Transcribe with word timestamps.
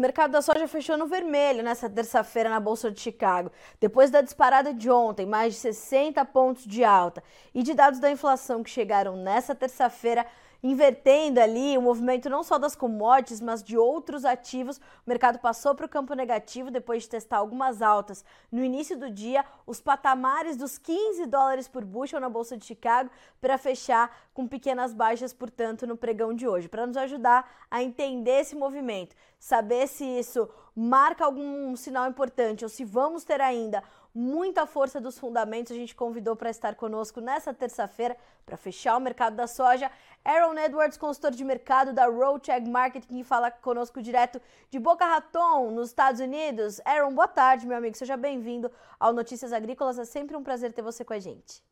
mercado 0.00 0.32
da 0.32 0.42
soja 0.42 0.66
fechou 0.66 0.96
no 0.96 1.06
vermelho 1.06 1.62
nessa 1.62 1.88
terça-feira 1.88 2.48
na 2.48 2.58
Bolsa 2.58 2.90
de 2.90 3.00
Chicago, 3.00 3.52
depois 3.78 4.10
da 4.10 4.20
disparada 4.20 4.74
de 4.74 4.90
ontem, 4.90 5.26
mais 5.26 5.54
de 5.54 5.60
60 5.60 6.24
pontos 6.24 6.64
de 6.64 6.82
alta, 6.82 7.22
e 7.54 7.62
de 7.62 7.74
dados 7.74 8.00
da 8.00 8.10
inflação 8.10 8.62
que 8.62 8.70
chegaram 8.70 9.16
nessa 9.16 9.54
terça-feira 9.54 10.26
invertendo 10.62 11.40
ali 11.40 11.76
o 11.76 11.82
movimento 11.82 12.28
não 12.28 12.42
só 12.42 12.58
das 12.58 12.76
commodities, 12.76 13.40
mas 13.40 13.62
de 13.62 13.76
outros 13.76 14.24
ativos. 14.24 14.78
O 14.78 14.82
mercado 15.06 15.38
passou 15.38 15.74
para 15.74 15.86
o 15.86 15.88
campo 15.88 16.14
negativo 16.14 16.70
depois 16.70 17.04
de 17.04 17.08
testar 17.08 17.38
algumas 17.38 17.82
altas 17.82 18.24
no 18.50 18.62
início 18.62 18.98
do 18.98 19.10
dia, 19.10 19.44
os 19.66 19.80
patamares 19.80 20.56
dos 20.56 20.78
15 20.78 21.26
dólares 21.26 21.68
por 21.68 21.84
bushel 21.84 22.20
na 22.20 22.28
Bolsa 22.28 22.56
de 22.56 22.64
Chicago, 22.64 23.10
para 23.40 23.58
fechar 23.58 24.14
com 24.34 24.46
pequenas 24.46 24.92
baixas, 24.92 25.32
portanto, 25.32 25.86
no 25.86 25.96
pregão 25.96 26.34
de 26.34 26.46
hoje. 26.46 26.68
Para 26.68 26.86
nos 26.86 26.96
ajudar 26.96 27.66
a 27.70 27.82
entender 27.82 28.40
esse 28.40 28.54
movimento, 28.54 29.16
saber 29.38 29.86
se 29.86 30.04
isso 30.04 30.48
marca 30.74 31.24
algum 31.24 31.74
sinal 31.76 32.08
importante 32.08 32.64
ou 32.64 32.68
se 32.68 32.84
vamos 32.84 33.24
ter 33.24 33.40
ainda 33.40 33.82
muita 34.14 34.66
força 34.66 35.00
dos 35.00 35.18
fundamentos. 35.18 35.72
A 35.72 35.74
gente 35.74 35.94
convidou 35.94 36.36
para 36.36 36.50
estar 36.50 36.74
conosco 36.74 37.20
nessa 37.20 37.54
terça-feira 37.54 38.16
para 38.44 38.56
fechar 38.56 38.96
o 38.96 39.00
mercado 39.00 39.36
da 39.36 39.46
soja. 39.46 39.90
Aaron 40.24 40.58
Edwards, 40.58 40.98
consultor 40.98 41.30
de 41.30 41.44
mercado 41.44 41.92
da 41.92 42.06
Roadcheck 42.06 42.68
Marketing, 42.68 43.18
que 43.18 43.24
fala 43.24 43.50
conosco 43.50 44.02
direto 44.02 44.40
de 44.70 44.78
Boca 44.78 45.04
Raton, 45.04 45.70
nos 45.70 45.88
Estados 45.88 46.20
Unidos. 46.20 46.80
Aaron, 46.84 47.14
boa 47.14 47.28
tarde, 47.28 47.66
meu 47.66 47.76
amigo. 47.76 47.96
Seja 47.96 48.16
bem-vindo 48.16 48.70
ao 48.98 49.12
Notícias 49.12 49.52
Agrícolas. 49.52 49.98
É 49.98 50.04
sempre 50.04 50.36
um 50.36 50.42
prazer 50.42 50.72
ter 50.72 50.82
você 50.82 51.04
com 51.04 51.12
a 51.12 51.18
gente. 51.18 51.62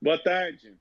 Boa 0.00 0.22
tarde. 0.22 0.78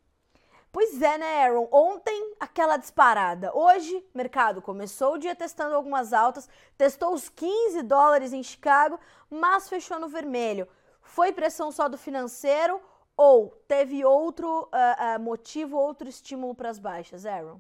Pois 0.72 1.02
é, 1.02 1.17
né, 1.17 1.44
Aaron? 1.44 1.67
Ontem, 1.72 2.36
aquela 2.39 2.78
disparada. 2.78 3.52
Hoje, 3.56 4.03
mercado 4.14 4.62
começou 4.62 5.16
o 5.16 5.17
dia 5.17 5.36
testando 5.36 5.73
algumas 5.73 6.14
altas, 6.14 6.48
testou 6.78 7.14
os 7.14 7.28
15 7.28 7.81
dólares 7.81 8.34
em 8.34 8.44
Chicago, 8.44 9.00
mas 9.30 9.67
fechou 9.67 10.00
no 10.00 10.08
vermelho. 10.08 10.67
Foi 11.02 11.31
pressão 11.31 11.72
só 11.72 11.89
do 11.89 11.98
financeiro 11.98 12.80
ou 13.17 13.50
teve 13.67 14.06
outro 14.06 14.48
uh, 14.66 15.17
uh, 15.17 15.20
motivo, 15.20 15.76
outro 15.76 16.08
estímulo 16.08 16.53
para 16.53 16.70
as 16.70 16.78
baixas, 16.78 17.26
Aaron? 17.26 17.59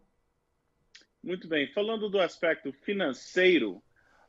Muito 1.23 1.47
bem. 1.47 1.67
Falando 1.73 2.09
do 2.09 2.19
aspecto 2.19 2.71
financeiro, 2.71 3.81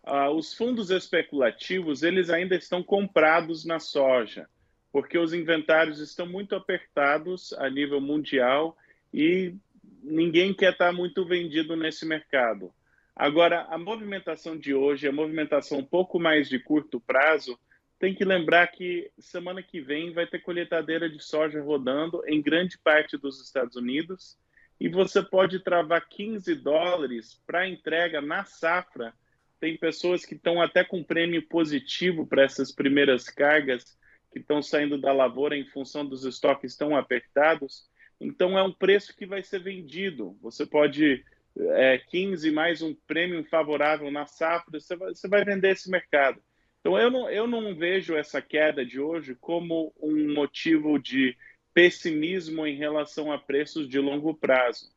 uh, 0.06 0.30
os 0.34 0.54
fundos 0.54 0.90
especulativos 0.90 2.02
eles 2.02 2.30
ainda 2.30 2.56
estão 2.56 2.82
comprados 2.82 3.64
na 3.64 3.78
soja 3.78 4.48
porque 4.92 5.18
os 5.18 5.32
inventários 5.32 6.00
estão 6.00 6.26
muito 6.26 6.54
apertados 6.54 7.52
a 7.54 7.70
nível 7.70 8.00
mundial 8.00 8.76
e 9.12 9.54
ninguém 10.02 10.52
quer 10.52 10.72
estar 10.72 10.92
muito 10.92 11.24
vendido 11.24 11.76
nesse 11.76 12.06
mercado. 12.06 12.72
Agora, 13.14 13.66
a 13.68 13.76
movimentação 13.76 14.56
de 14.56 14.74
hoje, 14.74 15.06
a 15.06 15.12
movimentação 15.12 15.78
um 15.78 15.84
pouco 15.84 16.18
mais 16.18 16.48
de 16.48 16.58
curto 16.58 17.00
prazo, 17.00 17.58
tem 17.98 18.14
que 18.14 18.24
lembrar 18.24 18.66
que 18.68 19.10
semana 19.18 19.62
que 19.62 19.78
vem 19.78 20.12
vai 20.12 20.26
ter 20.26 20.38
colheitadeira 20.38 21.08
de 21.08 21.22
soja 21.22 21.60
rodando 21.60 22.22
em 22.26 22.40
grande 22.40 22.78
parte 22.78 23.18
dos 23.18 23.44
Estados 23.44 23.76
Unidos 23.76 24.38
e 24.80 24.88
você 24.88 25.22
pode 25.22 25.60
travar 25.60 26.08
15 26.08 26.54
dólares 26.54 27.38
para 27.46 27.68
entrega 27.68 28.22
na 28.22 28.44
safra. 28.44 29.12
Tem 29.60 29.76
pessoas 29.76 30.24
que 30.24 30.34
estão 30.34 30.62
até 30.62 30.82
com 30.82 31.04
prêmio 31.04 31.46
positivo 31.46 32.26
para 32.26 32.42
essas 32.42 32.72
primeiras 32.72 33.28
cargas 33.28 33.98
que 34.30 34.38
estão 34.38 34.62
saindo 34.62 34.98
da 34.98 35.12
lavoura 35.12 35.56
em 35.56 35.66
função 35.66 36.04
dos 36.06 36.24
estoques 36.24 36.76
tão 36.76 36.96
apertados. 36.96 37.88
Então, 38.20 38.58
é 38.58 38.62
um 38.62 38.72
preço 38.72 39.16
que 39.16 39.26
vai 39.26 39.42
ser 39.42 39.60
vendido. 39.60 40.36
Você 40.40 40.64
pode, 40.66 41.24
é, 41.56 41.98
15 41.98 42.50
mais 42.50 42.82
um 42.82 42.94
prêmio 43.06 43.42
favorável 43.44 44.10
na 44.10 44.26
safra, 44.26 44.78
você 44.78 44.94
vai, 44.96 45.08
você 45.08 45.28
vai 45.28 45.44
vender 45.44 45.72
esse 45.72 45.90
mercado. 45.90 46.40
Então, 46.80 46.98
eu 46.98 47.10
não, 47.10 47.30
eu 47.30 47.46
não 47.46 47.74
vejo 47.74 48.16
essa 48.16 48.40
queda 48.40 48.84
de 48.84 49.00
hoje 49.00 49.34
como 49.34 49.92
um 50.00 50.32
motivo 50.32 50.98
de 50.98 51.36
pessimismo 51.74 52.66
em 52.66 52.76
relação 52.76 53.30
a 53.32 53.38
preços 53.38 53.88
de 53.88 53.98
longo 53.98 54.34
prazo. 54.34 54.90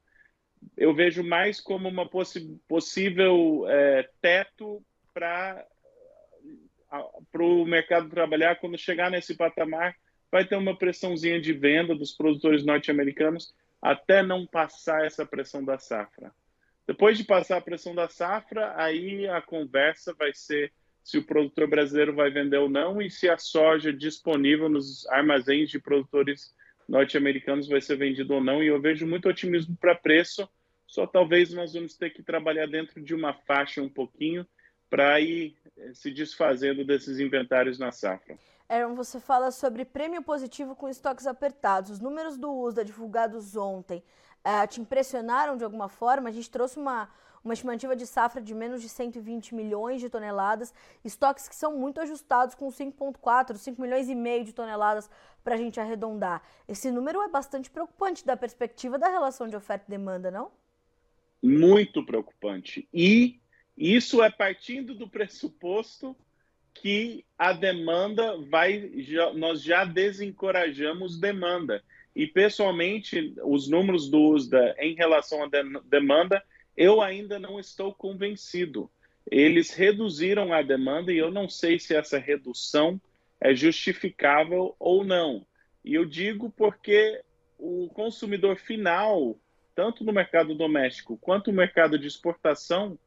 Eu 0.78 0.94
vejo 0.94 1.24
mais 1.24 1.60
como 1.60 1.90
uma 1.90 2.08
possi 2.08 2.60
possível 2.68 3.66
é, 3.68 4.10
teto 4.22 4.84
para 5.14 5.66
para 7.32 7.44
o 7.44 7.66
mercado 7.66 8.10
trabalhar, 8.10 8.56
quando 8.58 8.78
chegar 8.78 9.10
nesse 9.10 9.36
patamar, 9.36 9.96
vai 10.32 10.46
ter 10.46 10.56
uma 10.56 10.78
pressãozinha 10.78 11.40
de 11.40 11.54
venda 11.54 11.96
dos 11.96 12.12
produtores 12.12 12.66
norte-americanos 12.66 13.54
até 13.82 14.24
não 14.24 14.46
passar 14.46 15.06
essa 15.06 15.26
pressão 15.26 15.64
da 15.64 15.78
safra. 15.78 16.32
Depois 16.88 17.18
de 17.18 17.24
passar 17.24 17.58
a 17.58 17.62
pressão 17.62 17.94
da 17.94 18.08
safra, 18.08 18.74
aí 18.76 19.28
a 19.28 19.42
conversa 19.42 20.14
vai 20.14 20.34
ser 20.34 20.72
se 21.04 21.18
o 21.18 21.24
produtor 21.24 21.68
brasileiro 21.68 22.16
vai 22.16 22.30
vender 22.30 22.58
ou 22.58 22.70
não 22.70 23.02
e 23.02 23.10
se 23.10 23.30
a 23.30 23.38
soja 23.38 23.92
disponível 23.92 24.70
nos 24.70 25.06
armazéns 25.08 25.70
de 25.70 25.80
produtores 25.80 26.54
norte-americanos 26.88 27.68
vai 27.68 27.82
ser 27.82 27.98
vendida 27.98 28.34
ou 28.34 28.44
não. 28.44 28.64
E 28.64 28.68
eu 28.68 28.82
vejo 28.82 29.06
muito 29.06 29.28
otimismo 29.28 29.76
para 29.76 29.96
preço, 29.96 30.48
só 30.88 31.06
talvez 31.06 31.54
nós 31.54 31.74
vamos 31.74 31.96
ter 31.98 32.12
que 32.12 32.24
trabalhar 32.24 32.68
dentro 32.68 33.02
de 33.02 33.14
uma 33.14 33.34
faixa 33.34 33.82
um 33.82 33.90
pouquinho 33.90 34.46
para 34.94 35.20
ir 35.20 35.56
eh, 35.76 35.92
se 35.96 36.12
desfazendo 36.12 36.86
desses 36.86 37.20
inventários 37.20 37.80
na 37.80 37.92
safra. 37.92 38.38
Aaron, 38.70 38.94
você 38.94 39.20
fala 39.20 39.50
sobre 39.50 39.84
prêmio 39.84 40.22
positivo 40.22 40.76
com 40.76 40.88
estoques 40.88 41.26
apertados. 41.26 41.90
Os 41.90 42.00
números 42.00 42.38
do 42.38 42.52
USDA 42.54 42.86
divulgados 42.86 43.56
ontem 43.56 44.04
uh, 44.46 44.68
te 44.68 44.80
impressionaram 44.80 45.58
de 45.58 45.64
alguma 45.64 45.90
forma? 45.90 46.30
A 46.30 46.32
gente 46.32 46.48
trouxe 46.48 46.78
uma, 46.78 47.10
uma 47.44 47.56
estimativa 47.56 47.96
de 47.96 48.06
safra 48.06 48.40
de 48.40 48.54
menos 48.54 48.84
de 48.84 48.88
120 48.88 49.56
milhões 49.56 50.00
de 50.00 50.12
toneladas, 50.12 50.72
estoques 51.04 51.50
que 51.50 51.56
são 51.56 51.76
muito 51.76 52.00
ajustados 52.00 52.54
com 52.54 52.68
5,4, 52.68 53.58
5 53.58 53.82
milhões 53.82 54.08
e 54.08 54.14
meio 54.14 54.44
de 54.44 54.54
toneladas 54.54 55.10
para 55.44 55.56
a 55.56 55.58
gente 55.58 55.80
arredondar. 55.80 56.44
Esse 56.68 56.92
número 56.92 57.20
é 57.24 57.28
bastante 57.28 57.68
preocupante 57.68 58.24
da 58.24 58.38
perspectiva 58.38 59.00
da 59.00 59.10
relação 59.10 59.48
de 59.48 59.56
oferta 59.56 59.86
e 59.88 59.90
demanda, 59.90 60.30
não? 60.30 60.52
Muito 61.42 62.06
preocupante. 62.06 62.88
E 62.94 63.42
isso 63.78 64.22
é 64.22 64.30
partindo 64.30 64.94
do 64.94 65.08
pressuposto 65.08 66.16
que 66.74 67.24
a 67.38 67.54
demanda 67.54 68.38
vai, 68.50 68.92
já, 68.98 69.34
nós 69.34 69.62
já 69.62 69.86
desencorajamos 69.86 71.20
demanda. 71.20 71.84
E, 72.16 72.28
pessoalmente, 72.28 73.34
os 73.44 73.68
números 73.68 74.10
do 74.10 74.20
USDA 74.22 74.76
em 74.80 74.96
relação 74.96 75.44
à 75.44 75.48
de 75.48 75.64
demanda, 75.86 76.44
eu 76.78 77.02
ainda 77.02 77.40
não 77.40 77.60
estou 77.60 77.94
convencido. 77.94 78.90
Eles 79.30 79.74
reduziram 79.74 80.54
a 80.54 80.62
demanda 80.62 81.12
e 81.12 81.18
eu 81.18 81.32
não 81.32 81.50
sei 81.50 81.80
se 81.80 81.96
essa 81.96 82.18
redução 82.18 83.00
é 83.40 83.56
justificável 83.56 84.76
ou 84.80 85.04
não. 85.04 85.46
E 85.84 85.94
eu 85.96 86.06
digo 86.06 86.50
porque 86.52 87.22
o 87.58 87.90
consumidor 87.90 88.58
final, 88.58 89.38
tanto 89.76 90.04
no 90.04 90.14
mercado 90.14 90.54
doméstico 90.54 91.18
quanto 91.18 91.52
no 91.52 91.58
mercado 91.58 91.98
de 91.98 92.08
exportação, 92.08 92.98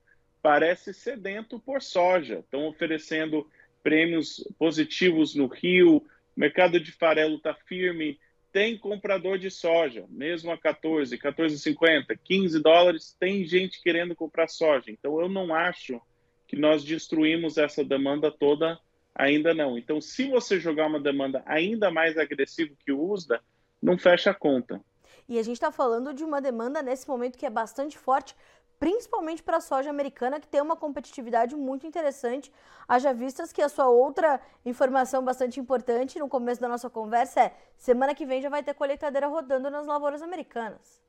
parece 0.46 0.94
sedento 0.94 1.58
por 1.58 1.82
soja. 1.82 2.38
Estão 2.38 2.68
oferecendo 2.68 3.50
prêmios 3.82 4.46
positivos 4.56 5.34
no 5.34 5.48
Rio, 5.48 5.96
o 5.96 6.04
mercado 6.36 6.78
de 6.78 6.92
farelo 6.92 7.34
está 7.34 7.52
firme, 7.52 8.16
tem 8.52 8.78
comprador 8.78 9.40
de 9.40 9.50
soja, 9.50 10.06
mesmo 10.08 10.52
a 10.52 10.56
14, 10.56 11.18
14,50, 11.18 12.16
15 12.22 12.62
dólares, 12.62 13.16
tem 13.18 13.44
gente 13.44 13.82
querendo 13.82 14.14
comprar 14.14 14.46
soja. 14.46 14.84
Então 14.88 15.20
eu 15.20 15.28
não 15.28 15.52
acho 15.52 16.00
que 16.46 16.54
nós 16.54 16.84
destruímos 16.84 17.58
essa 17.58 17.84
demanda 17.84 18.30
toda 18.30 18.78
ainda 19.12 19.52
não. 19.52 19.76
Então 19.76 20.00
se 20.00 20.28
você 20.28 20.60
jogar 20.60 20.86
uma 20.86 21.00
demanda 21.00 21.42
ainda 21.44 21.90
mais 21.90 22.16
agressiva 22.16 22.72
que 22.84 22.92
o 22.92 23.10
USDA, 23.10 23.40
não 23.82 23.98
fecha 23.98 24.30
a 24.30 24.34
conta. 24.34 24.80
E 25.28 25.40
a 25.40 25.42
gente 25.42 25.56
está 25.56 25.72
falando 25.72 26.14
de 26.14 26.22
uma 26.22 26.40
demanda 26.40 26.82
nesse 26.82 27.08
momento 27.08 27.36
que 27.36 27.46
é 27.46 27.50
bastante 27.50 27.98
forte, 27.98 28.32
principalmente 28.78 29.42
para 29.42 29.58
a 29.58 29.60
soja 29.60 29.90
americana, 29.90 30.40
que 30.40 30.48
tem 30.48 30.60
uma 30.60 30.76
competitividade 30.76 31.54
muito 31.54 31.86
interessante. 31.86 32.52
Haja 32.86 33.12
vistas 33.12 33.52
que 33.52 33.62
a 33.62 33.68
sua 33.68 33.88
outra 33.88 34.40
informação 34.64 35.24
bastante 35.24 35.58
importante 35.58 36.18
no 36.18 36.28
começo 36.28 36.60
da 36.60 36.68
nossa 36.68 36.90
conversa 36.90 37.40
é: 37.40 37.56
semana 37.76 38.14
que 38.14 38.26
vem 38.26 38.42
já 38.42 38.48
vai 38.48 38.62
ter 38.62 38.74
colheitadeira 38.74 39.26
rodando 39.26 39.70
nas 39.70 39.86
lavouras 39.86 40.22
americanas. 40.22 41.02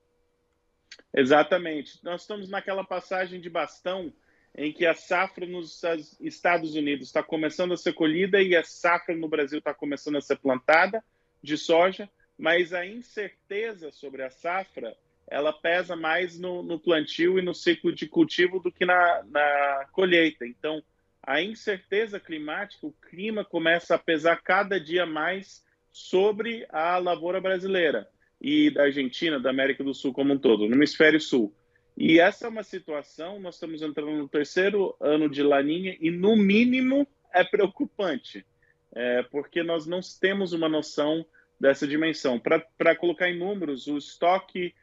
Exatamente. 1.14 2.04
Nós 2.04 2.22
estamos 2.22 2.50
naquela 2.50 2.84
passagem 2.84 3.40
de 3.40 3.50
bastão 3.50 4.14
em 4.56 4.74
que 4.74 4.86
a 4.86 4.96
safra 4.96 5.46
nos 5.46 5.82
Estados 6.20 6.76
Unidos 6.76 7.08
está 7.08 7.22
começando 7.22 7.74
a 7.74 7.78
ser 7.78 7.94
colhida 7.94 8.42
e 8.42 8.56
a 8.56 8.64
safra 8.64 9.16
no 9.16 9.28
Brasil 9.28 9.60
está 9.60 9.74
começando 9.74 10.18
a 10.18 10.22
ser 10.22 10.38
plantada 10.38 11.04
de 11.44 11.58
soja, 11.58 12.10
mas 12.38 12.74
a 12.74 12.86
incerteza 12.86 13.92
sobre 13.92 14.24
a 14.24 14.32
safra 14.32 14.98
ela 15.28 15.52
pesa 15.52 15.96
mais 15.96 16.40
no, 16.40 16.64
no, 16.64 16.80
plantio 16.80 17.38
e 17.38 17.42
no 17.42 17.54
ciclo 17.54 17.94
de 17.94 18.08
cultivo 18.08 18.60
do 18.60 18.72
que 18.72 18.86
na, 18.86 19.24
na, 19.30 19.88
colheita. 19.92 20.46
Então, 20.46 20.82
a 21.22 21.42
incerteza 21.42 22.20
climática, 22.20 22.88
o 22.88 22.94
clima 22.94 23.44
começa 23.44 23.96
a 23.96 24.00
pesar 24.00 24.42
cada 24.42 24.80
dia 24.80 25.06
mais 25.06 25.66
sobre 25.92 26.66
a 26.70 26.98
lavoura 26.98 27.42
brasileira 27.42 28.08
e 28.40 28.70
da 28.70 28.84
Argentina, 28.84 29.40
da 29.40 29.50
América 29.50 29.84
do 29.84 29.94
Sul 29.94 30.14
como 30.14 30.34
um 30.34 30.38
todo, 30.38 30.68
no 30.68 30.76
hemisfério 30.76 31.20
sul. 31.20 31.54
E 31.98 32.20
essa 32.20 32.46
é 32.46 32.50
uma 32.50 32.64
situação, 32.64 33.40
nós 33.40 33.56
estamos 33.56 33.82
entrando 33.82 34.12
no 34.12 34.30
terceiro 34.30 34.96
ano 35.02 35.28
de 35.28 35.42
laninha 35.42 35.98
e, 36.00 36.12
no 36.12 36.36
mínimo, 36.36 37.08
é 37.34 37.44
preocupante, 37.44 38.46
é, 38.94 39.24
porque 39.24 39.64
nós 39.64 39.88
não 39.88 40.00
temos 40.22 40.54
uma 40.54 40.70
noção 40.70 41.26
dessa 41.60 41.88
dimensão. 41.88 42.40
Para 42.40 42.96
colocar 42.96 43.30
em 43.30 43.40
números, 43.40 43.88
o 43.88 43.98
estoque 43.98 44.74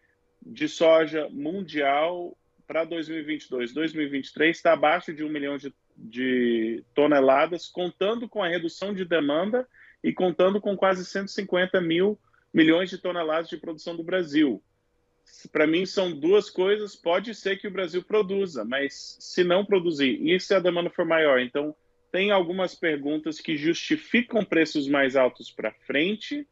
de 0.44 0.68
soja 0.68 1.28
mundial 1.30 2.36
para 2.66 2.84
2022, 2.84 3.72
2023 3.72 4.56
está 4.56 4.72
abaixo 4.72 5.12
de 5.12 5.24
um 5.24 5.28
milhão 5.28 5.56
de, 5.56 5.72
de 5.96 6.84
toneladas, 6.94 7.66
contando 7.66 8.28
com 8.28 8.42
a 8.42 8.48
redução 8.48 8.94
de 8.94 9.04
demanda 9.04 9.68
e 10.02 10.12
contando 10.12 10.60
com 10.60 10.76
quase 10.76 11.04
150 11.04 11.80
mil 11.80 12.18
milhões 12.52 12.90
de 12.90 12.98
toneladas 12.98 13.48
de 13.48 13.56
produção 13.56 13.96
do 13.96 14.04
Brasil 14.04 14.62
para 15.50 15.66
mim 15.66 15.86
são 15.86 16.12
duas 16.12 16.50
coisas. 16.50 16.94
Pode 16.94 17.34
ser 17.34 17.58
que 17.58 17.68
o 17.68 17.70
Brasil 17.70 18.02
produza, 18.02 18.64
mas 18.64 19.16
se 19.20 19.44
não 19.44 19.64
produzir, 19.64 20.20
e 20.22 20.38
se 20.38 20.54
a 20.54 20.60
demanda 20.60 20.90
for 20.90 21.04
maior, 21.04 21.40
então 21.40 21.74
tem 22.10 22.30
algumas 22.30 22.74
perguntas 22.74 23.40
que 23.40 23.56
justificam 23.56 24.44
preços 24.44 24.88
mais 24.88 25.16
altos 25.16 25.50
para 25.50 25.72
frente. 25.72 26.46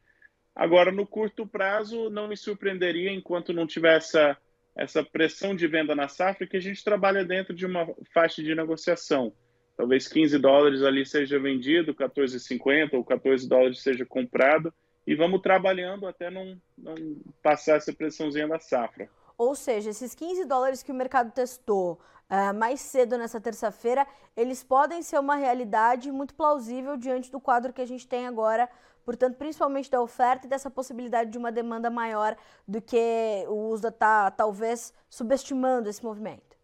Agora, 0.54 0.92
no 0.92 1.06
curto 1.06 1.46
prazo, 1.46 2.10
não 2.10 2.28
me 2.28 2.36
surpreenderia 2.36 3.10
enquanto 3.10 3.52
não 3.52 3.66
tiver 3.66 3.96
essa, 3.96 4.36
essa 4.76 5.02
pressão 5.02 5.54
de 5.54 5.66
venda 5.66 5.94
na 5.94 6.08
safra, 6.08 6.46
que 6.46 6.56
a 6.56 6.60
gente 6.60 6.84
trabalha 6.84 7.24
dentro 7.24 7.54
de 7.54 7.64
uma 7.64 7.86
faixa 8.12 8.42
de 8.42 8.54
negociação. 8.54 9.32
Talvez 9.76 10.06
15 10.06 10.38
dólares 10.38 10.82
ali 10.82 11.06
seja 11.06 11.38
vendido, 11.38 11.94
14,50 11.94 12.94
ou 12.94 13.04
14 13.04 13.48
dólares 13.48 13.82
seja 13.82 14.04
comprado 14.04 14.72
e 15.06 15.14
vamos 15.14 15.40
trabalhando 15.40 16.06
até 16.06 16.30
não, 16.30 16.60
não 16.76 16.94
passar 17.42 17.76
essa 17.76 17.92
pressãozinha 17.92 18.46
da 18.46 18.60
safra. 18.60 19.08
Ou 19.36 19.54
seja, 19.54 19.90
esses 19.90 20.14
15 20.14 20.44
dólares 20.44 20.82
que 20.82 20.92
o 20.92 20.94
mercado 20.94 21.32
testou 21.32 21.98
uh, 22.30 22.54
mais 22.54 22.80
cedo 22.80 23.18
nessa 23.18 23.40
terça-feira, 23.40 24.06
eles 24.36 24.62
podem 24.62 25.02
ser 25.02 25.18
uma 25.18 25.36
realidade 25.36 26.12
muito 26.12 26.34
plausível 26.34 26.96
diante 26.96 27.30
do 27.30 27.40
quadro 27.40 27.72
que 27.72 27.80
a 27.80 27.86
gente 27.86 28.06
tem 28.06 28.26
agora, 28.26 28.68
portanto, 29.04 29.36
principalmente 29.36 29.90
da 29.90 30.00
oferta 30.00 30.46
e 30.46 30.50
dessa 30.50 30.70
possibilidade 30.70 31.30
de 31.30 31.38
uma 31.38 31.52
demanda 31.52 31.90
maior 31.90 32.36
do 32.66 32.80
que 32.80 33.44
o 33.48 33.70
USDA 33.70 33.88
está 33.88 34.30
talvez 34.30 34.92
subestimando 35.08 35.88
esse 35.88 36.02
movimento. 36.04 36.56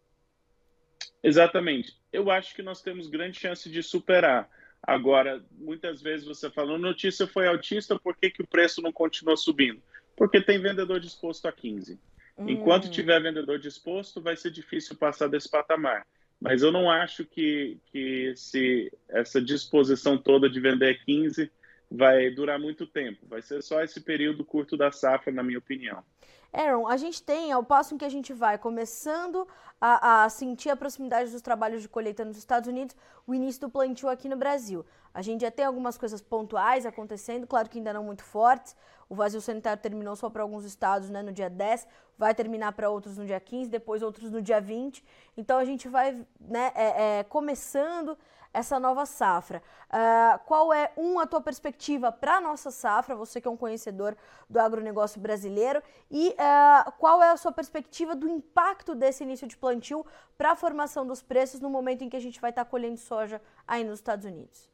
Exatamente. 1.21 1.97
Eu 2.11 2.31
acho 2.31 2.55
que 2.55 2.61
nós 2.61 2.81
temos 2.81 3.07
grande 3.07 3.39
chance 3.39 3.69
de 3.69 3.83
superar. 3.83 4.49
Agora, 4.81 5.43
muitas 5.51 6.01
vezes 6.01 6.25
você 6.25 6.49
fala, 6.49 6.75
a 6.75 6.77
notícia 6.77 7.27
foi 7.27 7.47
altista, 7.47 7.99
por 7.99 8.15
que, 8.15 8.29
que 8.29 8.41
o 8.41 8.47
preço 8.47 8.81
não 8.81 8.91
continua 8.91 9.35
subindo? 9.35 9.81
Porque 10.15 10.41
tem 10.41 10.61
vendedor 10.61 10.99
disposto 10.99 11.47
a 11.47 11.51
15. 11.51 11.99
Hum. 12.37 12.49
Enquanto 12.49 12.89
tiver 12.89 13.21
vendedor 13.21 13.59
disposto, 13.59 14.21
vai 14.21 14.37
ser 14.37 14.51
difícil 14.51 14.95
passar 14.95 15.27
desse 15.27 15.49
patamar. 15.49 16.07
Mas 16.39 16.61
eu 16.61 16.71
não 16.71 16.89
acho 16.89 17.25
que, 17.25 17.77
que 17.91 18.33
se 18.35 18.91
essa 19.09 19.41
disposição 19.41 20.17
toda 20.17 20.49
de 20.49 20.59
vender 20.59 21.03
15 21.03 21.51
vai 21.89 22.29
durar 22.29 22.59
muito 22.59 22.85
tempo. 22.85 23.25
Vai 23.27 23.41
ser 23.41 23.61
só 23.63 23.81
esse 23.81 24.01
período 24.01 24.45
curto 24.45 24.77
da 24.77 24.91
safra, 24.91 25.31
na 25.31 25.43
minha 25.43 25.59
opinião. 25.59 26.03
Aaron, 26.51 26.87
a 26.87 26.97
gente 26.97 27.21
tem, 27.21 27.51
ao 27.51 27.63
passo 27.63 27.93
em 27.93 27.97
que 27.97 28.05
a 28.05 28.09
gente 28.09 28.33
vai 28.33 28.57
começando 28.57 29.47
a, 29.79 30.23
a, 30.23 30.29
sentir 30.29 30.69
a 30.69 30.75
proximidade 30.75 31.31
dos 31.31 31.41
trabalhos 31.41 31.81
de 31.81 31.87
colheita 31.87 32.25
nos 32.25 32.37
Estados 32.37 32.67
Unidos, 32.67 32.95
o 33.27 33.35
início 33.35 33.61
do 33.61 33.69
plantio 33.69 34.09
aqui 34.09 34.27
no 34.27 34.35
Brasil. 34.35 34.85
A 35.13 35.21
gente 35.21 35.41
já 35.41 35.51
tem 35.51 35.65
algumas 35.65 35.97
coisas 35.97 36.21
pontuais 36.21 36.85
acontecendo, 36.85 37.45
claro 37.45 37.69
que 37.69 37.77
ainda 37.77 37.93
não 37.93 38.03
muito 38.03 38.23
fortes. 38.23 38.75
O 39.07 39.15
vazio 39.15 39.41
sanitário 39.41 39.81
terminou 39.81 40.15
só 40.15 40.29
para 40.29 40.43
alguns 40.43 40.65
estados 40.65 41.09
né, 41.09 41.21
no 41.21 41.31
dia 41.31 41.49
10, 41.49 41.87
vai 42.17 42.33
terminar 42.33 42.71
para 42.73 42.89
outros 42.89 43.17
no 43.17 43.25
dia 43.25 43.39
15, 43.39 43.69
depois 43.69 44.01
outros 44.01 44.31
no 44.31 44.41
dia 44.41 44.59
20. 44.59 45.03
Então 45.37 45.57
a 45.57 45.65
gente 45.65 45.87
vai 45.87 46.13
né, 46.39 46.71
é, 46.75 47.19
é, 47.19 47.23
começando 47.23 48.17
essa 48.53 48.79
nova 48.79 49.05
safra. 49.05 49.61
Uh, 49.89 50.39
qual 50.45 50.73
é, 50.73 50.91
um, 50.97 51.19
a 51.19 51.25
tua 51.25 51.41
perspectiva 51.41 52.11
para 52.11 52.37
a 52.37 52.41
nossa 52.41 52.71
safra, 52.71 53.15
você 53.15 53.39
que 53.39 53.47
é 53.47 53.51
um 53.51 53.57
conhecedor 53.57 54.15
do 54.49 54.59
agronegócio 54.59 55.19
brasileiro, 55.19 55.81
e 56.09 56.29
uh, 56.29 56.91
qual 56.97 57.21
é 57.21 57.29
a 57.29 57.37
sua 57.37 57.51
perspectiva 57.51 58.15
do 58.15 58.27
impacto 58.27 58.95
desse 58.95 59.23
início 59.23 59.47
de 59.47 59.57
plantio 59.57 60.05
para 60.37 60.51
a 60.51 60.55
formação 60.55 61.05
dos 61.05 61.21
preços 61.21 61.59
no 61.59 61.69
momento 61.69 62.03
em 62.03 62.09
que 62.09 62.17
a 62.17 62.21
gente 62.21 62.39
vai 62.39 62.49
estar 62.49 62.65
tá 62.65 62.69
colhendo 62.69 62.97
soja 62.97 63.41
aí 63.67 63.83
nos 63.83 63.99
Estados 63.99 64.25
Unidos? 64.25 64.69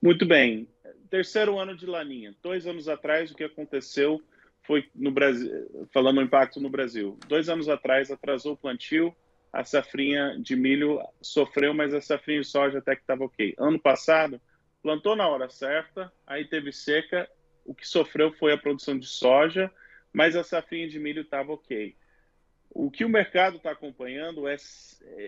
Muito 0.00 0.26
bem. 0.26 0.68
Terceiro 1.10 1.58
ano 1.58 1.76
de 1.76 1.86
laninha. 1.86 2.34
Dois 2.42 2.66
anos 2.66 2.88
atrás, 2.88 3.30
o 3.30 3.34
que 3.34 3.44
aconteceu 3.44 4.22
foi 4.62 4.88
no 4.94 5.10
Brasil, 5.10 5.88
falando 5.92 6.16
do 6.16 6.22
impacto 6.22 6.60
no 6.60 6.70
Brasil. 6.70 7.18
Dois 7.28 7.48
anos 7.48 7.68
atrás 7.68 8.10
atrasou 8.10 8.52
o 8.52 8.56
plantio, 8.56 9.14
a 9.52 9.64
safrinha 9.64 10.36
de 10.40 10.56
milho 10.56 11.00
sofreu, 11.20 11.74
mas 11.74 11.92
a 11.92 12.00
safrinha 12.00 12.40
de 12.40 12.46
soja 12.46 12.78
até 12.78 12.96
que 12.96 13.02
estava 13.02 13.24
ok. 13.24 13.54
Ano 13.58 13.78
passado, 13.78 14.40
plantou 14.82 15.14
na 15.14 15.28
hora 15.28 15.48
certa, 15.50 16.10
aí 16.26 16.46
teve 16.46 16.72
seca, 16.72 17.28
o 17.64 17.74
que 17.74 17.86
sofreu 17.86 18.32
foi 18.32 18.52
a 18.52 18.58
produção 18.58 18.98
de 18.98 19.06
soja, 19.06 19.70
mas 20.12 20.34
a 20.34 20.42
safrinha 20.42 20.88
de 20.88 20.98
milho 20.98 21.22
estava 21.22 21.52
ok. 21.52 21.94
O 22.70 22.90
que 22.90 23.04
o 23.04 23.08
mercado 23.08 23.58
está 23.58 23.72
acompanhando 23.72 24.48
é 24.48 24.56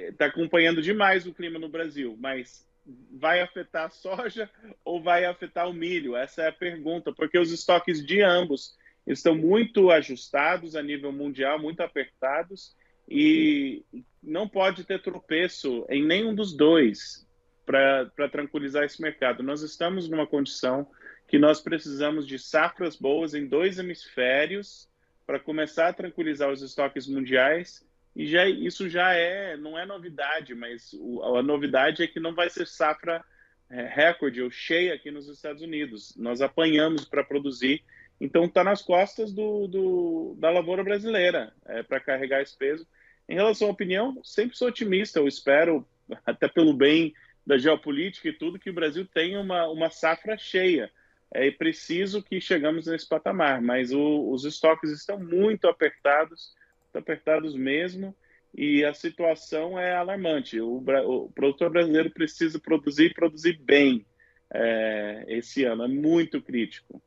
está 0.09 0.27
acompanhando 0.27 0.81
demais 0.81 1.27
o 1.27 1.35
clima 1.35 1.59
no 1.59 1.69
Brasil, 1.69 2.17
mas 2.19 2.67
vai 3.13 3.41
afetar 3.41 3.87
a 3.87 3.91
soja 3.91 4.51
ou 4.85 5.03
vai 5.03 5.27
afetar 5.27 5.69
o 5.69 5.75
milho? 5.75 6.17
Essa 6.17 6.43
é 6.43 6.49
a 6.49 6.53
pergunta, 6.53 7.13
porque 7.13 7.39
os 7.39 7.53
estoques 7.53 8.05
de 8.05 8.23
ambos 8.23 8.77
estão 9.07 9.35
muito 9.35 9.91
ajustados 9.91 10.75
a 10.75 10.83
nível 10.83 11.13
mundial, 11.13 11.59
muito 11.59 11.83
apertados, 11.83 12.75
e 13.09 13.85
não 14.23 14.49
pode 14.49 14.85
ter 14.85 15.03
tropeço 15.03 15.85
em 15.89 16.05
nenhum 16.05 16.35
dos 16.35 16.57
dois 16.57 17.27
para 17.67 18.29
tranquilizar 18.31 18.85
esse 18.85 19.01
mercado. 19.01 19.43
Nós 19.43 19.63
estamos 19.63 20.09
numa 20.09 20.27
condição 20.27 20.87
que 21.27 21.39
nós 21.39 21.61
precisamos 21.61 22.27
de 22.27 22.39
safras 22.39 22.97
boas 22.97 23.35
em 23.35 23.47
dois 23.47 23.79
hemisférios 23.79 24.89
para 25.27 25.41
começar 25.41 25.89
a 25.89 25.93
tranquilizar 25.93 26.51
os 26.51 26.63
estoques 26.63 27.07
mundiais 27.07 27.85
e 28.15 28.27
já 28.27 28.47
isso 28.49 28.89
já 28.89 29.13
é 29.13 29.57
não 29.57 29.79
é 29.79 29.85
novidade, 29.85 30.55
mas 30.55 30.93
o, 30.95 31.23
a 31.37 31.43
novidade 31.43 32.03
é 32.03 32.07
que 32.07 32.21
não 32.21 32.35
vai 32.35 32.49
ser 32.49 32.67
safra 32.67 33.25
é, 33.71 33.87
recorde 33.87 34.43
ou 34.43 34.51
cheia 34.51 34.95
aqui 34.95 35.11
nos 35.11 35.29
Estados 35.29 35.63
Unidos. 35.63 36.15
Nós 36.17 36.41
apanhamos 36.41 37.05
para 37.05 37.25
produzir, 37.25 37.83
então 38.21 38.45
está 38.45 38.63
nas 38.63 38.83
costas 38.83 39.33
do, 39.33 39.67
do, 39.67 40.37
da 40.39 40.51
lavoura 40.51 40.85
brasileira 40.85 41.53
é, 41.67 41.83
para 41.83 42.01
carregar 42.01 42.43
esse 42.43 42.57
peso. 42.57 42.87
Em 43.29 43.35
relação 43.35 43.69
à 43.69 43.71
opinião, 43.71 44.21
sempre 44.23 44.57
sou 44.57 44.69
otimista. 44.69 45.19
Eu 45.19 45.27
espero, 45.27 45.87
até 46.25 46.49
pelo 46.49 46.75
bem 46.75 47.13
da 47.47 47.59
geopolítica 47.59 48.29
e 48.29 48.33
tudo, 48.33 48.59
que 48.59 48.71
o 48.71 48.75
Brasil 48.75 49.07
tenha 49.07 49.41
uma, 49.41 49.69
uma 49.69 49.91
safra 49.91 50.37
cheia. 50.39 50.91
É 51.31 51.51
preciso 51.51 52.23
que 52.23 52.41
chegamos 52.41 52.87
nesse 52.87 53.09
patamar, 53.09 53.61
mas 53.61 53.93
o, 53.93 54.31
os 54.31 54.45
estoques 54.45 54.91
estão 54.91 55.19
muito 55.19 55.67
apertados, 55.67 56.55
apertados 56.95 57.57
mesmo, 57.57 58.15
e 58.57 58.85
a 58.85 58.95
situação 58.95 59.79
é 59.79 59.95
alarmante. 59.95 60.61
O, 60.61 60.77
o 60.77 61.33
produtor 61.33 61.71
brasileiro 61.71 62.11
precisa 62.11 62.59
produzir 62.61 63.07
e 63.07 63.15
produzir 63.15 63.59
bem 63.59 64.07
é, 64.53 65.25
esse 65.27 65.65
ano, 65.65 65.85
é 65.85 65.89
muito 65.89 66.41
crítico. 66.41 67.03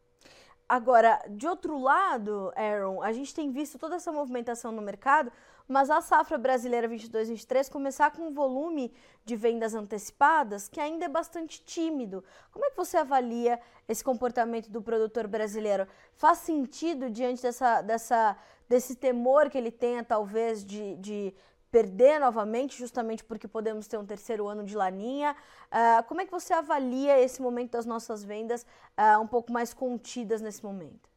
Agora, 0.70 1.24
de 1.30 1.48
outro 1.48 1.80
lado, 1.80 2.52
Aaron, 2.54 3.02
a 3.02 3.14
gente 3.14 3.34
tem 3.34 3.50
visto 3.52 3.80
toda 3.80 3.96
essa 3.96 4.12
movimentação 4.12 4.70
no 4.70 4.82
mercado, 4.82 5.32
mas 5.66 5.90
a 5.90 6.02
safra 6.02 6.38
brasileira 6.38 6.90
22-23 6.90 7.72
começar 7.72 8.12
com 8.12 8.24
um 8.24 8.34
volume 8.34 8.94
de 9.24 9.36
vendas 9.36 9.74
antecipadas 9.74 10.68
que 10.68 10.82
ainda 10.82 11.06
é 11.06 11.10
bastante 11.10 11.64
tímido. 11.64 12.22
Como 12.52 12.66
é 12.66 12.70
que 12.70 12.76
você 12.76 12.98
avalia 12.98 13.60
esse 13.88 14.04
comportamento 14.04 14.70
do 14.70 14.82
produtor 14.82 15.26
brasileiro? 15.26 15.88
Faz 16.16 16.40
sentido 16.40 17.10
diante 17.10 17.42
dessa, 17.42 17.82
dessa, 17.82 18.38
desse 18.68 18.96
temor 18.96 19.50
que 19.50 19.58
ele 19.58 19.72
tenha, 19.72 20.04
talvez, 20.04 20.66
de, 20.66 20.96
de 20.98 21.34
perder 21.78 22.20
novamente, 22.20 22.76
justamente 22.76 23.24
porque 23.24 23.48
podemos 23.48 23.88
ter 23.88 24.00
um 24.00 24.06
terceiro 24.06 24.48
ano 24.48 24.64
de 24.64 24.76
laninha. 24.76 25.36
Uh, 25.68 26.04
como 26.08 26.22
é 26.22 26.26
que 26.26 26.32
você 26.32 26.52
avalia 26.52 27.20
esse 27.20 27.40
momento 27.40 27.74
das 27.74 27.86
nossas 27.86 28.24
vendas 28.26 28.66
uh, 28.98 29.22
um 29.22 29.28
pouco 29.28 29.52
mais 29.52 29.76
contidas 29.76 30.42
nesse 30.42 30.64
momento? 30.64 31.08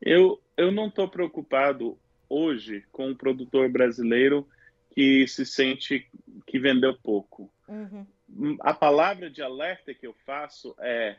Eu, 0.00 0.40
eu 0.56 0.72
não 0.72 0.86
estou 0.86 1.06
preocupado 1.06 1.98
hoje 2.26 2.86
com 2.90 3.08
um 3.08 3.14
produtor 3.14 3.68
brasileiro 3.68 4.48
que 4.92 5.28
se 5.28 5.44
sente 5.44 6.08
que 6.46 6.58
vendeu 6.58 6.96
pouco. 6.96 7.52
Uhum. 7.68 8.56
A 8.60 8.72
palavra 8.72 9.28
de 9.28 9.42
alerta 9.42 9.92
que 9.92 10.06
eu 10.06 10.14
faço 10.24 10.74
é 10.78 11.16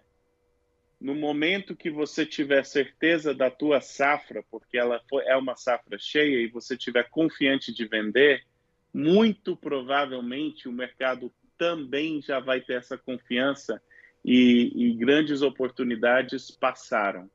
no 1.01 1.15
momento 1.15 1.75
que 1.75 1.89
você 1.89 2.23
tiver 2.27 2.63
certeza 2.63 3.33
da 3.33 3.49
tua 3.49 3.81
safra, 3.81 4.45
porque 4.51 4.77
ela 4.77 5.01
é 5.25 5.35
uma 5.35 5.55
safra 5.55 5.97
cheia 5.97 6.37
e 6.37 6.47
você 6.47 6.77
tiver 6.77 7.09
confiante 7.09 7.73
de 7.73 7.87
vender, 7.87 8.45
muito 8.93 9.57
provavelmente 9.57 10.69
o 10.69 10.71
mercado 10.71 11.33
também 11.57 12.21
já 12.21 12.39
vai 12.39 12.61
ter 12.61 12.73
essa 12.73 12.99
confiança 12.99 13.81
e, 14.23 14.71
e 14.75 14.93
grandes 14.93 15.41
oportunidades 15.41 16.51
passaram. 16.51 17.27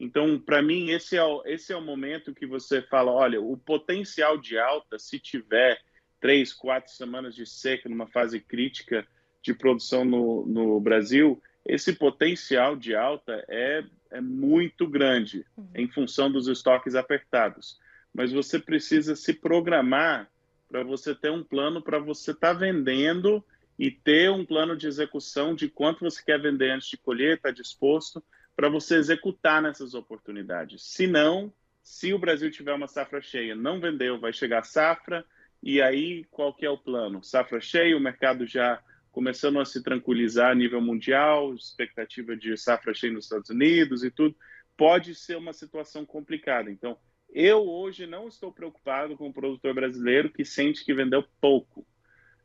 Então, 0.00 0.36
para 0.36 0.60
mim, 0.60 0.90
esse 0.90 1.16
é, 1.16 1.22
o, 1.22 1.44
esse 1.46 1.72
é 1.72 1.76
o 1.76 1.80
momento 1.80 2.34
que 2.34 2.44
você 2.44 2.82
fala: 2.82 3.12
olha, 3.12 3.40
o 3.40 3.56
potencial 3.56 4.36
de 4.36 4.58
alta, 4.58 4.98
se 4.98 5.20
tiver 5.20 5.80
três, 6.20 6.52
quatro 6.52 6.92
semanas 6.92 7.36
de 7.36 7.46
seca 7.46 7.88
numa 7.88 8.08
fase 8.08 8.40
crítica 8.40 9.06
de 9.40 9.54
produção 9.54 10.04
no, 10.04 10.44
no 10.44 10.80
Brasil, 10.80 11.40
esse 11.64 11.92
potencial 11.92 12.76
de 12.76 12.94
alta 12.94 13.44
é, 13.48 13.84
é 14.10 14.20
muito 14.20 14.86
grande 14.86 15.46
uhum. 15.56 15.68
em 15.74 15.88
função 15.88 16.30
dos 16.30 16.48
estoques 16.48 16.94
apertados. 16.94 17.80
Mas 18.12 18.32
você 18.32 18.58
precisa 18.58 19.16
se 19.16 19.32
programar 19.32 20.28
para 20.68 20.82
você 20.82 21.14
ter 21.14 21.30
um 21.30 21.42
plano 21.42 21.82
para 21.82 21.98
você 21.98 22.32
estar 22.32 22.54
tá 22.54 22.58
vendendo 22.58 23.44
e 23.78 23.90
ter 23.90 24.30
um 24.30 24.44
plano 24.44 24.76
de 24.76 24.86
execução 24.86 25.54
de 25.54 25.68
quanto 25.68 26.00
você 26.00 26.22
quer 26.22 26.40
vender 26.40 26.70
antes 26.70 26.88
de 26.88 26.96
colher, 26.96 27.36
está 27.36 27.50
disposto 27.50 28.22
para 28.54 28.68
você 28.68 28.96
executar 28.96 29.62
nessas 29.62 29.94
oportunidades. 29.94 30.82
Se 30.82 31.06
não, 31.06 31.52
se 31.82 32.12
o 32.12 32.18
Brasil 32.18 32.50
tiver 32.50 32.72
uma 32.74 32.86
safra 32.86 33.20
cheia, 33.20 33.54
não 33.54 33.80
vendeu, 33.80 34.20
vai 34.20 34.32
chegar 34.32 34.60
a 34.60 34.64
safra, 34.64 35.24
e 35.62 35.80
aí 35.80 36.24
qual 36.30 36.52
que 36.52 36.66
é 36.66 36.70
o 36.70 36.78
plano? 36.78 37.22
Safra 37.22 37.60
cheia, 37.60 37.96
o 37.96 38.00
mercado 38.00 38.46
já 38.46 38.80
começando 39.12 39.60
a 39.60 39.64
se 39.64 39.82
tranquilizar 39.82 40.50
a 40.50 40.54
nível 40.54 40.80
mundial, 40.80 41.54
expectativa 41.54 42.34
de 42.34 42.56
safra 42.56 42.94
cheia 42.94 43.12
nos 43.12 43.26
Estados 43.26 43.50
Unidos 43.50 44.02
e 44.02 44.10
tudo, 44.10 44.34
pode 44.76 45.14
ser 45.14 45.36
uma 45.36 45.52
situação 45.52 46.04
complicada. 46.04 46.70
Então, 46.70 46.96
eu 47.30 47.68
hoje 47.68 48.06
não 48.06 48.26
estou 48.26 48.50
preocupado 48.50 49.16
com 49.16 49.28
o 49.28 49.32
produtor 49.32 49.74
brasileiro 49.74 50.32
que 50.32 50.44
sente 50.44 50.84
que 50.84 50.94
vendeu 50.94 51.24
pouco. 51.40 51.86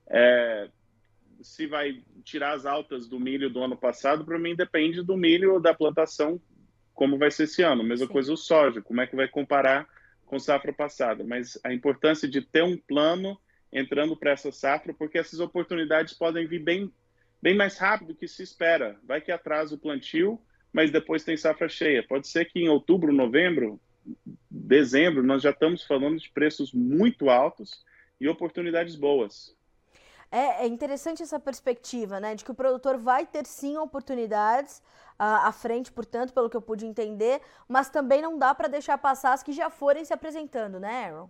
É, 0.10 0.70
se 1.42 1.68
vai 1.68 2.04
tirar 2.24 2.54
as 2.54 2.66
altas 2.66 3.08
do 3.08 3.20
milho 3.20 3.50
do 3.50 3.62
ano 3.64 3.78
passado, 3.78 4.26
para 4.26 4.38
mim 4.38 4.56
depende 4.56 5.02
do 5.02 5.18
milho 5.18 5.60
da 5.60 5.74
plantação, 5.74 6.40
como 6.94 7.18
vai 7.18 7.32
ser 7.32 7.44
esse 7.44 7.64
ano. 7.64 7.84
Mesma 7.84 8.08
Sim. 8.08 8.12
coisa 8.12 8.34
o 8.34 8.38
soja, 8.38 8.82
como 8.82 9.02
é 9.02 9.08
que 9.08 9.16
vai 9.16 9.28
comparar 9.28 9.88
com 10.26 10.38
safra 10.38 10.74
passada. 10.74 11.24
Mas 11.24 11.58
a 11.64 11.74
importância 11.74 12.28
de 12.28 12.42
ter 12.42 12.64
um 12.64 12.78
plano 12.78 13.40
entrando 13.72 14.16
para 14.16 14.32
essa 14.32 14.52
safra, 14.52 14.94
porque 14.94 15.18
essas 15.18 15.40
oportunidades 15.40 16.14
podem 16.14 16.48
vir 16.48 16.60
bem, 16.60 16.92
bem 17.42 17.56
mais 17.56 17.78
rápido 17.78 18.16
que 18.16 18.28
se 18.28 18.44
espera. 18.44 18.98
Vai 19.04 19.22
que 19.22 19.32
atrasa 19.32 19.76
o 19.76 19.78
plantio, 19.78 20.40
mas 20.72 20.92
depois 20.92 21.24
tem 21.24 21.38
safra 21.38 21.68
cheia. 21.68 22.06
Pode 22.08 22.28
ser 22.28 22.46
que 22.46 22.60
em 22.60 22.70
outubro, 22.70 23.12
novembro, 23.12 23.80
dezembro, 24.50 25.24
nós 25.24 25.42
já 25.42 25.50
estamos 25.50 25.84
falando 25.84 26.20
de 26.20 26.30
preços 26.30 26.72
muito 26.72 27.30
altos 27.30 27.84
e 28.20 28.28
oportunidades 28.28 28.96
boas. 28.96 29.56
É, 30.32 30.64
é, 30.64 30.68
interessante 30.68 31.24
essa 31.24 31.40
perspectiva, 31.40 32.20
né, 32.20 32.36
de 32.36 32.44
que 32.44 32.52
o 32.52 32.56
produtor 32.56 32.98
vai 32.98 33.26
ter 33.26 33.46
sim 33.46 33.78
oportunidades 33.78 34.80
uh, 35.14 35.48
à 35.48 35.52
frente, 35.54 35.90
portanto, 35.90 36.34
pelo 36.34 36.50
que 36.50 36.58
eu 36.58 36.62
pude 36.62 36.86
entender, 36.86 37.42
mas 37.68 37.90
também 37.90 38.22
não 38.22 38.38
dá 38.38 38.54
para 38.54 38.68
deixar 38.68 38.98
passar 38.98 39.32
as 39.32 39.42
que 39.42 39.54
já 39.54 39.70
forem 39.70 40.04
se 40.04 40.14
apresentando, 40.14 40.80
né, 40.82 41.06
Aaron? 41.06 41.30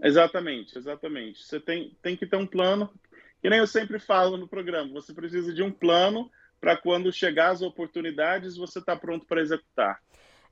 Exatamente, 0.00 0.76
exatamente. 0.76 1.42
Você 1.42 1.60
tem, 1.60 1.96
tem 2.02 2.16
que 2.16 2.26
ter 2.26 2.36
um 2.36 2.46
plano, 2.46 2.92
que 3.40 3.50
nem 3.50 3.58
eu 3.58 3.66
sempre 3.66 3.98
falo 3.98 4.36
no 4.36 4.48
programa, 4.48 4.92
você 4.92 5.12
precisa 5.12 5.52
de 5.52 5.62
um 5.62 5.70
plano 5.70 6.30
para 6.60 6.76
quando 6.76 7.12
chegar 7.12 7.50
as 7.50 7.60
oportunidades 7.60 8.56
você 8.56 8.78
está 8.78 8.94
pronto 8.94 9.26
para 9.26 9.40
executar. 9.40 10.00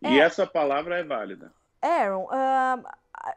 É. 0.02 0.12
E 0.12 0.18
essa 0.18 0.46
palavra 0.46 0.98
é 0.98 1.04
válida. 1.04 1.52
Aaron, 1.80 2.24
uh, 2.24 2.82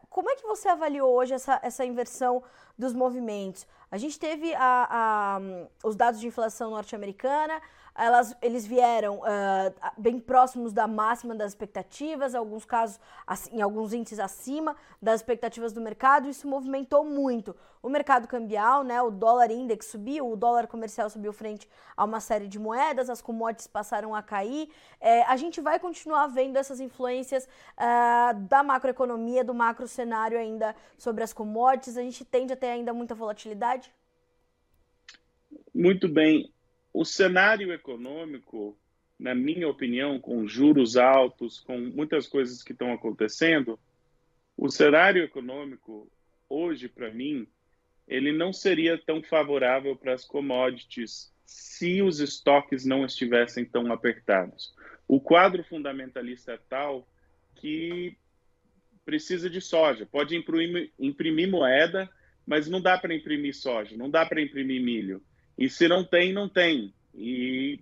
como 0.09 0.29
é 0.29 0.35
que 0.35 0.47
você 0.47 0.67
avaliou 0.67 1.13
hoje 1.13 1.33
essa, 1.33 1.59
essa 1.63 1.85
inversão 1.85 2.43
dos 2.77 2.93
movimentos? 2.93 3.67
A 3.91 3.97
gente 3.97 4.17
teve 4.17 4.53
a, 4.55 4.87
a, 4.89 5.39
os 5.87 5.95
dados 5.95 6.19
de 6.19 6.27
inflação 6.27 6.71
norte-americana, 6.71 7.61
elas, 7.95 8.35
eles 8.41 8.65
vieram 8.65 9.19
uh, 9.19 9.91
bem 9.97 10.19
próximos 10.19 10.73
da 10.73 10.87
máxima 10.87 11.35
das 11.35 11.51
expectativas, 11.51 12.33
em 12.33 12.37
alguns 12.37 12.65
casos, 12.65 12.99
em 13.51 13.61
alguns 13.61 13.93
índices 13.93 14.19
acima 14.19 14.75
das 15.01 15.19
expectativas 15.19 15.71
do 15.71 15.79
mercado, 15.79 16.27
isso 16.27 16.47
movimentou 16.47 17.05
muito 17.05 17.55
o 17.83 17.89
mercado 17.89 18.27
cambial, 18.27 18.83
né, 18.83 19.01
o 19.01 19.11
dólar 19.11 19.51
index 19.51 19.87
subiu, 19.87 20.31
o 20.31 20.37
dólar 20.37 20.67
comercial 20.67 21.09
subiu 21.09 21.33
frente 21.33 21.67
a 21.97 22.05
uma 22.05 22.21
série 22.21 22.47
de 22.47 22.57
moedas, 22.57 23.09
as 23.09 23.21
commodities 23.21 23.67
passaram 23.67 24.15
a 24.15 24.23
cair. 24.23 24.69
É, 25.01 25.23
a 25.23 25.35
gente 25.35 25.59
vai 25.59 25.77
continuar 25.77 26.27
vendo 26.27 26.55
essas 26.55 26.79
influências 26.79 27.43
uh, 27.43 28.39
da 28.47 28.63
macroeconomia, 28.63 29.43
do 29.43 29.53
macro 29.53 29.85
cenário 29.85 30.39
ainda 30.39 30.73
sobre 30.97 31.23
as 31.23 31.33
commodities, 31.33 31.97
a 31.97 32.01
gente 32.01 32.23
tende 32.23 32.53
a 32.53 32.55
ter 32.55 32.67
ainda 32.67 32.93
muita 32.93 33.13
volatilidade? 33.13 33.93
Muito 35.73 36.07
bem 36.07 36.53
o 36.93 37.03
cenário 37.03 37.73
econômico, 37.73 38.77
na 39.17 39.33
minha 39.33 39.67
opinião, 39.67 40.19
com 40.19 40.47
juros 40.47 40.95
altos, 40.95 41.59
com 41.59 41.77
muitas 41.79 42.27
coisas 42.27 42.61
que 42.61 42.71
estão 42.71 42.93
acontecendo, 42.93 43.79
o 44.55 44.69
cenário 44.69 45.23
econômico 45.23 46.07
hoje, 46.47 46.87
para 46.87 47.11
mim, 47.11 47.47
ele 48.07 48.31
não 48.31 48.53
seria 48.53 48.97
tão 48.97 49.23
favorável 49.23 49.95
para 49.95 50.13
as 50.13 50.23
commodities 50.23 51.33
se 51.45 52.01
os 52.01 52.19
estoques 52.19 52.85
não 52.85 53.03
estivessem 53.05 53.65
tão 53.65 53.91
apertados. 53.91 54.73
O 55.07 55.19
quadro 55.19 55.63
fundamentalista 55.63 56.53
é 56.53 56.57
tal 56.69 57.07
que 57.55 58.15
precisa 59.03 59.49
de 59.49 59.59
soja. 59.59 60.05
Pode 60.05 60.35
imprimir, 60.35 60.91
imprimir 60.99 61.49
moeda, 61.49 62.09
mas 62.45 62.69
não 62.69 62.81
dá 62.81 62.97
para 62.97 63.15
imprimir 63.15 63.55
soja, 63.55 63.97
não 63.97 64.09
dá 64.09 64.25
para 64.25 64.41
imprimir 64.41 64.81
milho. 64.81 65.21
E 65.57 65.69
se 65.69 65.87
não 65.87 66.03
tem, 66.03 66.33
não 66.33 66.49
tem. 66.49 66.93
E 67.13 67.79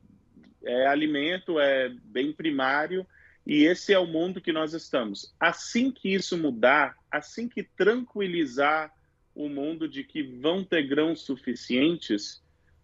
é 0.63 0.88
alimento, 0.88 1.60
é 1.60 1.90
bem 1.90 2.32
primário, 2.32 3.06
e 3.46 3.63
esse 3.63 3.94
é 3.94 4.00
o 4.00 4.06
mundo 4.06 4.42
que 4.42 4.51
nós 4.51 4.74
estamos. 4.74 5.34
Assim 5.40 5.92
que 5.92 6.13
isso 6.13 6.38
mudar, 6.38 6.96
assim 7.10 7.48
que 7.48 7.63
tranquilizar 7.63 8.92
o 9.34 9.50
mundo 9.50 9.88
de 9.88 10.04
que 10.04 10.22
vão 10.22 10.63
ter 10.63 10.84
grãos 10.84 11.22
suficientes, 11.22 12.44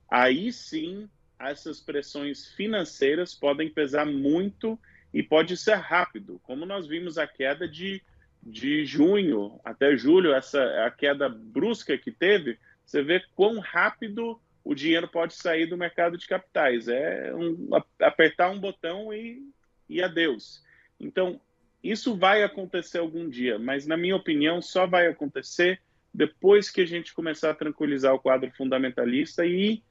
aí 0.09 0.51
sim 0.51 1.09
essas 1.39 1.79
pressões 1.79 2.47
financeiras 2.47 3.35
podem 3.35 3.69
pesar 3.69 4.05
muito 4.05 4.79
e 5.13 5.21
pode 5.21 5.55
ser 5.55 5.75
rápido, 5.75 6.39
como 6.43 6.65
nós 6.65 6.87
vimos 6.87 7.17
a 7.17 7.27
queda 7.27 7.67
de, 7.67 8.01
de 8.41 8.85
junho 8.85 9.59
até 9.63 9.95
julho, 9.95 10.33
essa 10.33 10.61
a 10.85 10.91
queda 10.91 11.29
brusca 11.29 11.97
que 11.97 12.11
teve, 12.11 12.57
você 12.85 13.03
vê 13.03 13.21
quão 13.35 13.59
rápido 13.59 14.39
o 14.67 14.75
dinheiro 14.75 15.07
pode 15.07 15.33
sair 15.33 15.65
do 15.65 15.77
mercado 15.77 16.17
de 16.17 16.27
capitais. 16.27 16.89
É 16.89 17.33
um, 17.33 17.69
apertar 18.01 18.49
um 18.49 18.59
botão 18.59 19.13
e, 19.13 19.49
e 19.87 20.03
adeus. 20.03 20.61
Então, 20.99 21.39
isso 21.81 22.17
vai 22.17 22.43
acontecer 22.43 22.97
algum 22.97 23.29
dia, 23.29 23.57
mas, 23.57 23.87
na 23.87 23.95
minha 23.95 24.15
opinião, 24.15 24.61
só 24.61 24.85
vai 24.85 25.07
acontecer 25.07 25.79
depois 26.13 26.69
que 26.69 26.81
a 26.81 26.85
gente 26.85 27.13
começar 27.13 27.51
a 27.51 27.55
tranquilizar 27.55 28.13
o 28.13 28.19
quadro 28.19 28.51
fundamentalista 28.57 29.45
e, 29.45 29.81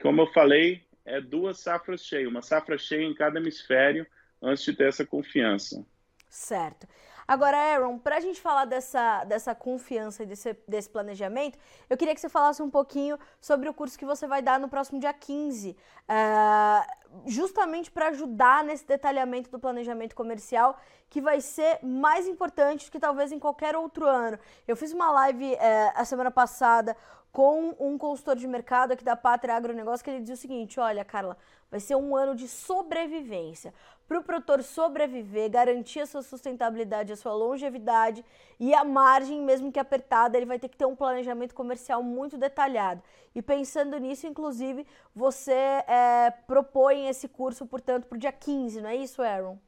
como 0.00 0.22
eu 0.22 0.26
falei, 0.28 0.82
é 1.04 1.20
duas 1.20 1.58
safras 1.58 2.04
cheias, 2.04 2.30
uma 2.30 2.42
safra 2.42 2.78
cheia 2.78 3.02
em 3.02 3.14
cada 3.14 3.40
hemisfério 3.40 4.06
antes 4.40 4.62
de 4.62 4.72
ter 4.72 4.86
essa 4.86 5.04
confiança. 5.04 5.84
Certo. 6.28 6.86
Agora, 7.32 7.56
Aaron, 7.56 7.98
para 7.98 8.18
a 8.18 8.20
gente 8.20 8.38
falar 8.42 8.66
dessa, 8.66 9.24
dessa 9.24 9.54
confiança 9.54 10.22
e 10.22 10.26
desse, 10.26 10.54
desse 10.68 10.90
planejamento, 10.90 11.58
eu 11.88 11.96
queria 11.96 12.14
que 12.14 12.20
você 12.20 12.28
falasse 12.28 12.62
um 12.62 12.68
pouquinho 12.68 13.18
sobre 13.40 13.70
o 13.70 13.72
curso 13.72 13.98
que 13.98 14.04
você 14.04 14.26
vai 14.26 14.42
dar 14.42 14.60
no 14.60 14.68
próximo 14.68 15.00
dia 15.00 15.14
15, 15.14 15.70
uh, 15.70 15.74
eh, 16.10 16.86
justamente 17.24 17.90
para 17.90 18.08
ajudar 18.08 18.62
nesse 18.62 18.86
detalhamento 18.86 19.50
do 19.50 19.58
planejamento 19.58 20.14
comercial, 20.14 20.78
que 21.08 21.22
vai 21.22 21.40
ser 21.40 21.78
mais 21.82 22.28
importante 22.28 22.84
do 22.84 22.92
que 22.92 23.00
talvez 23.00 23.32
em 23.32 23.38
qualquer 23.38 23.74
outro 23.76 24.04
ano. 24.06 24.38
Eu 24.68 24.76
fiz 24.76 24.92
uma 24.92 25.10
live 25.10 25.54
uh, 25.54 25.58
a 25.94 26.04
semana 26.04 26.30
passada 26.30 26.94
com 27.32 27.74
um 27.80 27.96
consultor 27.96 28.36
de 28.36 28.46
mercado 28.46 28.92
aqui 28.92 29.02
da 29.02 29.16
Pátria 29.16 29.54
Agronegócio, 29.54 30.04
que 30.04 30.10
ele 30.10 30.20
dizia 30.20 30.34
o 30.34 30.38
seguinte: 30.38 30.78
olha, 30.78 31.02
Carla, 31.02 31.38
vai 31.70 31.80
ser 31.80 31.96
um 31.96 32.14
ano 32.14 32.34
de 32.34 32.46
sobrevivência. 32.46 33.72
Para 34.12 34.20
o 34.20 34.24
produtor 34.24 34.62
sobreviver, 34.62 35.48
garantir 35.48 36.00
a 36.00 36.06
sua 36.06 36.20
sustentabilidade, 36.20 37.14
a 37.14 37.16
sua 37.16 37.32
longevidade 37.32 38.22
e 38.60 38.74
a 38.74 38.84
margem, 38.84 39.40
mesmo 39.40 39.72
que 39.72 39.78
apertada, 39.78 40.36
ele 40.36 40.44
vai 40.44 40.58
ter 40.58 40.68
que 40.68 40.76
ter 40.76 40.84
um 40.84 40.94
planejamento 40.94 41.54
comercial 41.54 42.02
muito 42.02 42.36
detalhado. 42.36 43.02
E 43.34 43.40
pensando 43.40 43.96
nisso, 43.96 44.26
inclusive, 44.26 44.86
você 45.14 45.54
é, 45.54 46.30
propõe 46.46 47.08
esse 47.08 47.26
curso, 47.26 47.64
portanto, 47.64 48.04
para 48.04 48.16
o 48.16 48.18
dia 48.18 48.30
15, 48.30 48.82
não 48.82 48.90
é 48.90 48.96
isso, 48.96 49.22
Aaron? 49.22 49.58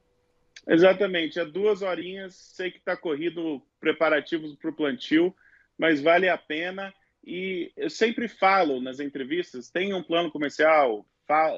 Exatamente, 0.67 1.39
é 1.39 1.45
duas 1.45 1.81
horinhas. 1.81 2.35
Sei 2.35 2.69
que 2.69 2.77
está 2.77 2.95
corrido 2.95 3.59
preparativos 3.79 4.53
para 4.53 4.69
o 4.69 4.75
plantio, 4.75 5.35
mas 5.75 5.99
vale 5.99 6.29
a 6.29 6.37
pena. 6.37 6.93
E 7.25 7.71
eu 7.75 7.89
sempre 7.89 8.27
falo 8.27 8.79
nas 8.79 8.99
entrevistas: 8.99 9.71
tenha 9.71 9.97
um 9.97 10.03
plano 10.03 10.31
comercial, 10.31 11.03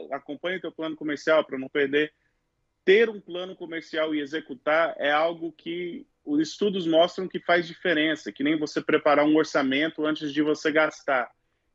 acompanhe 0.09 0.59
o 0.59 0.61
teu 0.61 0.71
plano 0.71 0.95
comercial 0.95 1.43
para 1.43 1.59
não 1.59 1.67
perder. 1.67 2.13
Ter 2.87 3.09
um 3.09 3.19
plano 3.19 3.53
comercial 3.53 4.15
e 4.15 4.21
executar 4.21 4.95
é 4.97 5.11
algo 5.11 5.51
que 5.51 6.07
os 6.23 6.39
estudos 6.39 6.87
mostram 6.87 7.27
que 7.27 7.37
faz 7.37 7.67
diferença, 7.67 8.31
que 8.31 8.45
nem 8.45 8.57
você 8.57 8.81
preparar 8.81 9.25
um 9.25 9.35
orçamento 9.35 10.05
antes 10.05 10.31
de 10.31 10.41
você 10.41 10.71
gastar. 10.71 11.29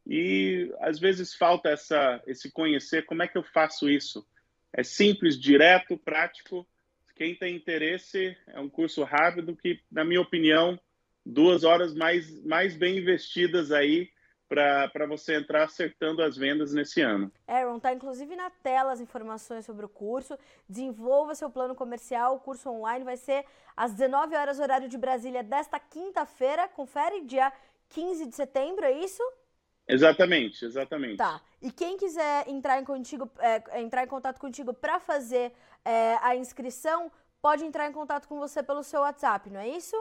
E 0.07 0.73
às 0.81 0.99
vezes 0.99 1.35
falta 1.35 1.69
essa, 1.69 2.23
esse 2.27 2.51
conhecer 2.51 3.05
como 3.05 3.23
é 3.23 3.29
que 3.29 3.37
eu 3.37 3.43
faço 3.43 3.91
isso. 3.91 4.27
É 4.73 4.83
simples, 4.83 5.39
direto, 5.39 5.99
prático. 5.99 6.67
quem 7.15 7.35
tem 7.35 7.57
interesse, 7.57 8.35
é 8.47 8.59
um 8.59 8.71
curso 8.71 9.05
rápido 9.05 9.55
que, 9.55 9.81
na 9.91 10.07
minha 10.07 10.23
opinião, 10.23 10.81
duas 11.27 11.63
horas 11.63 11.93
mais, 11.95 12.43
mais 12.43 12.75
bem 12.75 12.97
investidas 12.97 13.71
aí 13.71 14.09
para 14.53 15.07
você 15.07 15.35
entrar 15.35 15.65
acertando 15.65 16.23
as 16.23 16.37
vendas 16.37 16.75
nesse 16.75 17.01
ano. 17.01 17.33
Aaron, 17.49 17.79
tá 17.79 17.93
inclusive 17.93 18.37
na 18.37 18.51
tela 18.51 18.93
as 18.93 19.01
informações 19.01 19.65
sobre 19.65 19.87
o 19.87 19.89
curso. 19.89 20.39
Desenvolva 20.69 21.35
seu 21.35 21.49
plano 21.49 21.75
comercial. 21.75 22.37
O 22.37 22.41
curso 22.41 22.69
online 22.69 23.05
vai 23.05 23.17
ser 23.17 23.45
às 23.77 23.93
19 23.93 24.37
horas, 24.37 24.61
horário 24.61 24.89
de 24.89 24.99
Brasília, 24.99 25.43
desta 25.43 25.81
quinta-feira. 25.81 26.69
Confere, 26.69 27.23
dia 27.23 27.51
15 27.89 28.27
de 28.27 28.37
setembro, 28.37 28.85
é 28.85 28.93
isso? 28.93 29.23
Exatamente, 29.89 30.65
exatamente. 30.65 31.17
Tá. 31.17 31.41
E 31.61 31.71
quem 31.71 31.97
quiser 31.97 32.49
entrar 32.49 32.81
em, 32.81 32.85
contigo, 32.85 33.31
é, 33.39 33.81
entrar 33.81 34.05
em 34.05 34.09
contato 34.09 34.39
contigo 34.39 34.73
para 34.73 35.01
fazer 35.01 35.53
é, 35.85 36.17
a 36.23 36.37
inscrição, 36.37 37.11
pode 37.41 37.65
entrar 37.65 37.89
em 37.89 37.93
contato 37.93 38.29
com 38.29 38.39
você 38.39 38.63
pelo 38.63 38.83
seu 38.83 39.01
WhatsApp, 39.01 39.51
não 39.51 39.61
é 39.61 39.69
isso? 39.69 39.97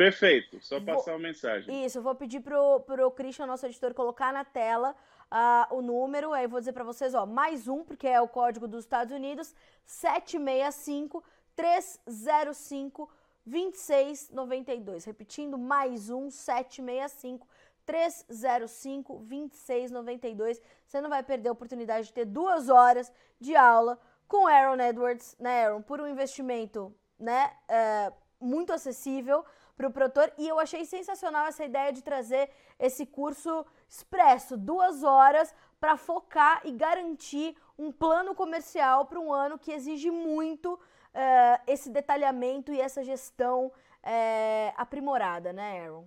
Perfeito, 0.00 0.58
só 0.62 0.80
passar 0.80 1.10
vou, 1.10 1.14
uma 1.16 1.28
mensagem. 1.28 1.84
Isso, 1.84 1.98
eu 1.98 2.02
vou 2.02 2.14
pedir 2.14 2.40
pro, 2.40 2.80
pro 2.80 3.10
Christian, 3.10 3.44
nosso 3.44 3.66
editor, 3.66 3.92
colocar 3.92 4.32
na 4.32 4.46
tela 4.46 4.96
uh, 5.30 5.76
o 5.76 5.82
número, 5.82 6.32
aí 6.32 6.46
vou 6.46 6.58
dizer 6.58 6.72
para 6.72 6.84
vocês, 6.84 7.12
ó, 7.12 7.26
mais 7.26 7.68
um, 7.68 7.84
porque 7.84 8.08
é 8.08 8.18
o 8.18 8.26
código 8.26 8.66
dos 8.66 8.84
Estados 8.84 9.12
Unidos, 9.12 9.54
765 9.84 11.22
305 11.54 13.10
2692. 13.44 15.04
Repetindo, 15.04 15.58
mais 15.58 16.08
um, 16.08 16.30
765 16.30 17.46
305 17.84 19.18
2692. 19.18 20.62
Você 20.86 21.02
não 21.02 21.10
vai 21.10 21.22
perder 21.22 21.50
a 21.50 21.52
oportunidade 21.52 22.06
de 22.06 22.14
ter 22.14 22.24
duas 22.24 22.70
horas 22.70 23.12
de 23.38 23.54
aula 23.54 24.00
com 24.26 24.46
Aaron 24.46 24.80
Edwards, 24.80 25.36
né, 25.38 25.66
Aaron, 25.66 25.82
por 25.82 26.00
um 26.00 26.06
investimento, 26.06 26.90
né, 27.18 27.52
uh, 27.68 28.14
muito 28.40 28.72
acessível 28.72 29.44
para 29.80 29.88
o 29.88 29.92
produtor 29.92 30.30
e 30.36 30.46
eu 30.46 30.60
achei 30.60 30.84
sensacional 30.84 31.46
essa 31.46 31.64
ideia 31.64 31.90
de 31.90 32.02
trazer 32.02 32.50
esse 32.78 33.06
curso 33.06 33.64
expresso, 33.88 34.54
duas 34.58 35.02
horas, 35.02 35.54
para 35.80 35.96
focar 35.96 36.60
e 36.66 36.70
garantir 36.70 37.56
um 37.78 37.90
plano 37.90 38.34
comercial 38.34 39.06
para 39.06 39.18
um 39.18 39.32
ano 39.32 39.58
que 39.58 39.72
exige 39.72 40.10
muito 40.10 40.74
uh, 40.74 41.62
esse 41.66 41.88
detalhamento 41.88 42.74
e 42.74 42.78
essa 42.78 43.02
gestão 43.02 43.68
uh, 43.68 44.72
aprimorada, 44.76 45.50
né, 45.50 45.80
Aaron? 45.80 46.06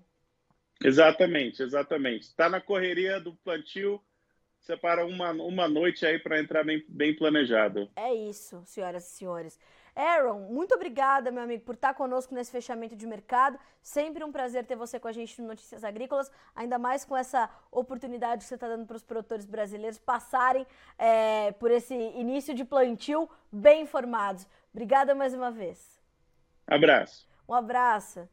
Exatamente, 0.84 1.64
exatamente. 1.64 2.28
Está 2.28 2.48
na 2.48 2.62
correria 2.62 3.20
do 3.20 3.34
plantio, 3.38 4.00
separa 4.60 5.04
uma, 5.04 5.32
uma 5.32 5.68
noite 5.68 6.06
aí 6.06 6.20
para 6.20 6.40
entrar 6.40 6.64
bem, 6.64 6.86
bem 6.88 7.16
planejado. 7.16 7.90
É 7.96 8.14
isso, 8.14 8.62
senhoras 8.68 9.08
e 9.08 9.16
senhores. 9.16 9.60
Aaron, 9.96 10.40
muito 10.50 10.74
obrigada, 10.74 11.32
meu 11.32 11.44
amigo, 11.44 11.64
por 11.64 11.76
estar 11.76 11.94
conosco 11.94 12.34
nesse 12.34 12.52
fechamento 12.52 12.96
de 12.96 13.06
mercado. 13.06 13.60
Sempre 13.82 14.24
um 14.24 14.32
prazer 14.32 14.66
ter 14.66 14.76
você 14.76 15.00
com 15.00 15.08
a 15.08 15.12
gente 15.12 15.40
no 15.42 15.50
Notícias 15.50 15.84
Agrícolas, 15.84 16.32
ainda 16.56 16.80
mais 16.80 17.06
com 17.06 17.16
essa 17.16 17.50
oportunidade 17.72 18.42
que 18.42 18.48
você 18.48 18.56
está 18.56 18.68
dando 18.68 18.86
para 18.86 18.96
os 18.96 19.04
produtores 19.04 19.46
brasileiros 19.46 20.00
passarem 20.00 20.66
é, 20.98 21.52
por 21.54 21.70
esse 21.70 21.94
início 21.94 22.56
de 22.56 22.66
plantio 22.66 23.30
bem 23.52 23.84
informados. 23.84 24.48
Obrigada 24.74 25.14
mais 25.14 25.34
uma 25.34 25.52
vez. 25.52 26.02
Abraço. 26.66 27.28
Um 27.48 27.54
abraço. 27.54 28.28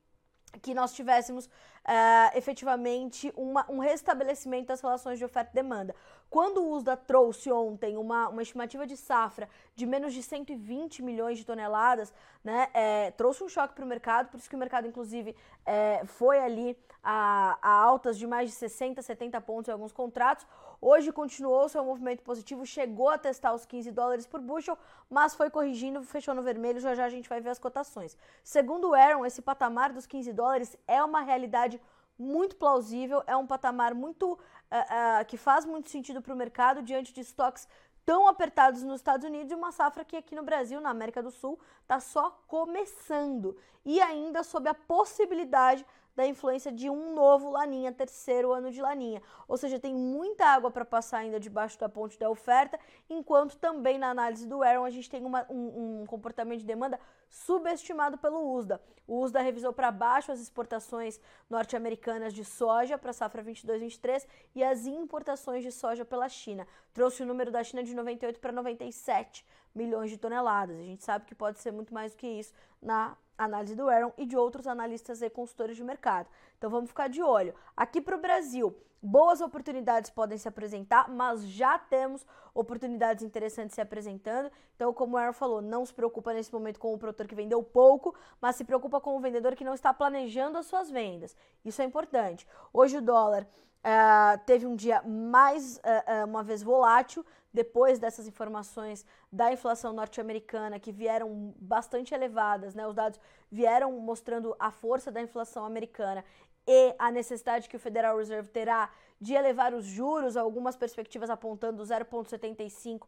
que 0.61 0.73
nós 0.73 0.93
tivéssemos 0.93 1.45
uh, 1.45 2.37
efetivamente 2.37 3.31
uma, 3.35 3.65
um 3.69 3.79
restabelecimento 3.79 4.67
das 4.67 4.81
relações 4.81 5.17
de 5.19 5.25
oferta 5.25 5.51
e 5.51 5.55
demanda. 5.55 5.95
Quando 6.29 6.61
o 6.61 6.71
USDA 6.71 6.97
trouxe 6.97 7.51
ontem 7.51 7.97
uma, 7.97 8.27
uma 8.29 8.41
estimativa 8.41 8.85
de 8.85 8.97
safra 8.97 9.47
de 9.75 9.85
menos 9.85 10.13
de 10.13 10.21
120 10.21 11.01
milhões 11.01 11.37
de 11.37 11.45
toneladas, 11.45 12.13
né, 12.43 12.67
é, 12.73 13.11
trouxe 13.11 13.43
um 13.43 13.49
choque 13.49 13.73
para 13.73 13.85
o 13.85 13.87
mercado, 13.87 14.29
por 14.29 14.37
isso 14.37 14.49
que 14.49 14.55
o 14.55 14.59
mercado, 14.59 14.87
inclusive, 14.87 15.35
é, 15.65 16.01
foi 16.05 16.39
ali 16.39 16.77
a, 17.03 17.57
a 17.61 17.69
altas 17.69 18.17
de 18.17 18.25
mais 18.25 18.49
de 18.49 18.55
60, 18.55 19.01
70 19.01 19.39
pontos 19.41 19.69
em 19.69 19.71
alguns 19.71 19.91
contratos. 19.91 20.45
Hoje 20.81 21.11
continuou 21.11 21.67
seu 21.69 21.83
movimento 21.83 22.21
positivo, 22.21 22.65
chegou 22.65 23.09
a 23.09 23.17
testar 23.17 23.53
os 23.53 23.65
15 23.65 23.91
dólares 23.91 24.25
por 24.25 24.39
bushel, 24.39 24.77
mas 25.09 25.33
foi 25.35 25.49
corrigindo, 25.49 26.03
fechou 26.03 26.33
no 26.33 26.43
vermelho, 26.43 26.79
já 26.79 26.93
já 26.95 27.05
a 27.05 27.09
gente 27.09 27.29
vai 27.29 27.41
ver 27.41 27.49
as 27.49 27.59
cotações. 27.59 28.17
Segundo 28.43 28.89
o 28.89 28.93
Aaron, 28.93 29.25
esse 29.25 29.41
patamar 29.41 29.91
dos 29.93 30.05
15 30.05 30.33
dólares 30.33 30.77
é 30.88 31.03
uma 31.03 31.21
realidade 31.21 31.81
muito 32.17 32.55
plausível, 32.55 33.23
é 33.27 33.35
um 33.35 33.45
patamar 33.45 33.93
muito 33.93 34.33
uh, 34.33 34.35
uh, 34.35 35.25
que 35.25 35.38
faz 35.38 35.65
muito 35.65 35.89
sentido 35.89 36.21
para 36.21 36.33
o 36.33 36.38
mercado 36.38 36.81
diante 36.81 37.13
de 37.13 37.21
estoques 37.21 37.67
tão 38.05 38.27
apertados 38.27 38.83
nos 38.83 38.97
Estados 38.97 39.25
Unidos 39.25 39.51
e 39.51 39.55
uma 39.55 39.71
safra 39.71 40.05
que 40.05 40.15
aqui 40.15 40.35
no 40.35 40.43
Brasil, 40.43 40.79
na 40.79 40.89
América 40.91 41.23
do 41.23 41.31
Sul, 41.31 41.59
está 41.81 41.99
só 41.99 42.29
começando 42.47 43.57
e 43.83 43.99
ainda 43.99 44.43
sob 44.43 44.69
a 44.69 44.73
possibilidade 44.73 45.85
da 46.15 46.25
influência 46.25 46.71
de 46.71 46.89
um 46.89 47.13
novo 47.13 47.51
Laninha, 47.51 47.91
terceiro 47.91 48.54
ano 48.54 48.71
de 48.71 48.82
Laninha. 48.82 49.21
Ou 49.47 49.58
seja, 49.58 49.80
tem 49.80 49.93
muita 49.93 50.45
água 50.45 50.71
para 50.71 50.86
passar 50.86 51.19
ainda 51.19 51.39
debaixo 51.39 51.78
da 51.80 51.89
ponte 51.89 52.17
da 52.17 52.30
oferta, 52.30 52.80
enquanto 53.10 53.58
também 53.58 53.97
na 53.97 54.10
análise 54.10 54.47
do 54.47 54.63
Aaron 54.63 54.86
a 54.86 54.89
gente 54.89 55.10
tem 55.10 55.25
uma, 55.25 55.45
um, 55.49 56.01
um, 56.01 56.06
comportamento 56.06 56.60
de 56.60 56.65
demanda 56.65 56.99
subestimado 57.29 58.17
pelo 58.17 58.53
USDA. 58.53 58.81
O 59.07 59.21
USDA 59.21 59.41
revisou 59.41 59.71
para 59.71 59.91
baixo 59.91 60.31
as 60.31 60.39
exportações 60.39 61.19
norte-americanas 61.49 62.33
de 62.33 62.43
soja 62.43 62.97
para 62.97 63.11
a 63.11 63.13
safra 63.13 63.43
22-23 63.43 64.25
e 64.55 64.63
as 64.63 64.85
importações 64.85 65.63
de 65.63 65.71
soja 65.71 66.03
pela 66.03 66.27
China. 66.27 66.67
Trouxe 66.93 67.21
o 67.21 67.25
número 67.25 67.51
da 67.51 67.63
China 67.63 67.83
de 67.83 67.93
98 67.93 68.39
para 68.39 68.51
97 68.51 69.45
milhões 69.75 70.09
de 70.09 70.17
toneladas. 70.17 70.77
A 70.77 70.83
gente 70.83 71.03
sabe 71.03 71.25
que 71.25 71.35
pode 71.35 71.59
ser 71.59 71.71
muito 71.71 71.93
mais 71.93 72.13
do 72.13 72.17
que 72.17 72.27
isso 72.27 72.53
na 72.81 73.15
análise 73.38 73.75
do 73.75 73.89
Aaron 73.89 74.13
e 74.17 74.25
de 74.25 74.35
outros 74.35 74.65
analistas 74.65 75.21
e 75.21 75.29
consultores 75.29 75.75
de 75.75 75.83
mercado. 75.83 76.29
Então 76.57 76.69
vamos 76.69 76.89
ficar 76.89 77.09
de 77.09 77.21
olho. 77.21 77.53
Aqui 77.75 78.01
para 78.01 78.15
o 78.15 78.21
Brasil, 78.21 78.75
boas 79.05 79.39
oportunidades 79.39 80.09
podem 80.09 80.37
se 80.37 80.47
apresentar, 80.47 81.09
mas 81.09 81.47
já 81.47 81.77
temos 81.77 82.25
oportunidades 82.53 83.23
interessantes 83.23 83.75
se 83.75 83.81
apresentando. 83.81 84.51
Então, 84.75 84.93
como 84.93 85.15
o 85.15 85.17
Aaron 85.17 85.33
falou, 85.33 85.61
não 85.61 85.85
se 85.85 85.93
preocupa 85.93 86.33
nesse 86.33 86.51
momento 86.51 86.79
com 86.79 86.93
o 86.93 86.97
produtor 86.97 87.27
que 87.27 87.35
vendeu 87.35 87.61
pouco, 87.61 88.15
mas 88.41 88.55
se 88.55 88.63
preocupa 88.63 88.99
com 88.99 89.15
o 89.15 89.19
vendedor 89.19 89.55
que 89.55 89.63
não 89.63 89.75
está 89.75 89.93
planejando 89.93 90.57
as 90.57 90.65
suas 90.65 90.89
vendas. 90.89 91.35
Isso 91.63 91.81
é 91.81 91.85
importante. 91.85 92.47
Hoje 92.73 92.97
o 92.97 93.01
dólar 93.01 93.47
Uh, 93.85 94.43
teve 94.47 94.65
um 94.65 94.75
dia 94.75 94.99
mais 95.03 95.77
uh, 95.77 95.79
uh, 95.79 96.25
uma 96.25 96.41
vez 96.41 96.63
volátil 96.63 97.23
depois 97.53 97.99
dessas 97.99 98.27
informações 98.27 99.05
da 99.31 99.53
inflação 99.53 99.93
norte-americana 99.93 100.79
que 100.79 100.91
vieram 100.91 101.53
bastante 101.59 102.11
elevadas, 102.11 102.73
né? 102.73 102.87
Os 102.87 102.95
dados 102.95 103.19
vieram 103.51 103.91
mostrando 103.91 104.55
a 104.57 104.71
força 104.71 105.11
da 105.11 105.21
inflação 105.21 105.63
americana 105.63 106.25
e 106.67 106.95
a 106.97 107.12
necessidade 107.12 107.69
que 107.69 107.75
o 107.75 107.80
Federal 107.80 108.17
Reserve 108.17 108.49
terá 108.49 108.89
de 109.19 109.34
elevar 109.34 109.73
os 109.73 109.86
juros, 109.86 110.36
algumas 110.36 110.75
perspectivas 110.75 111.30
apontando 111.30 111.82
0,75 111.84 113.04
uh, 113.04 113.08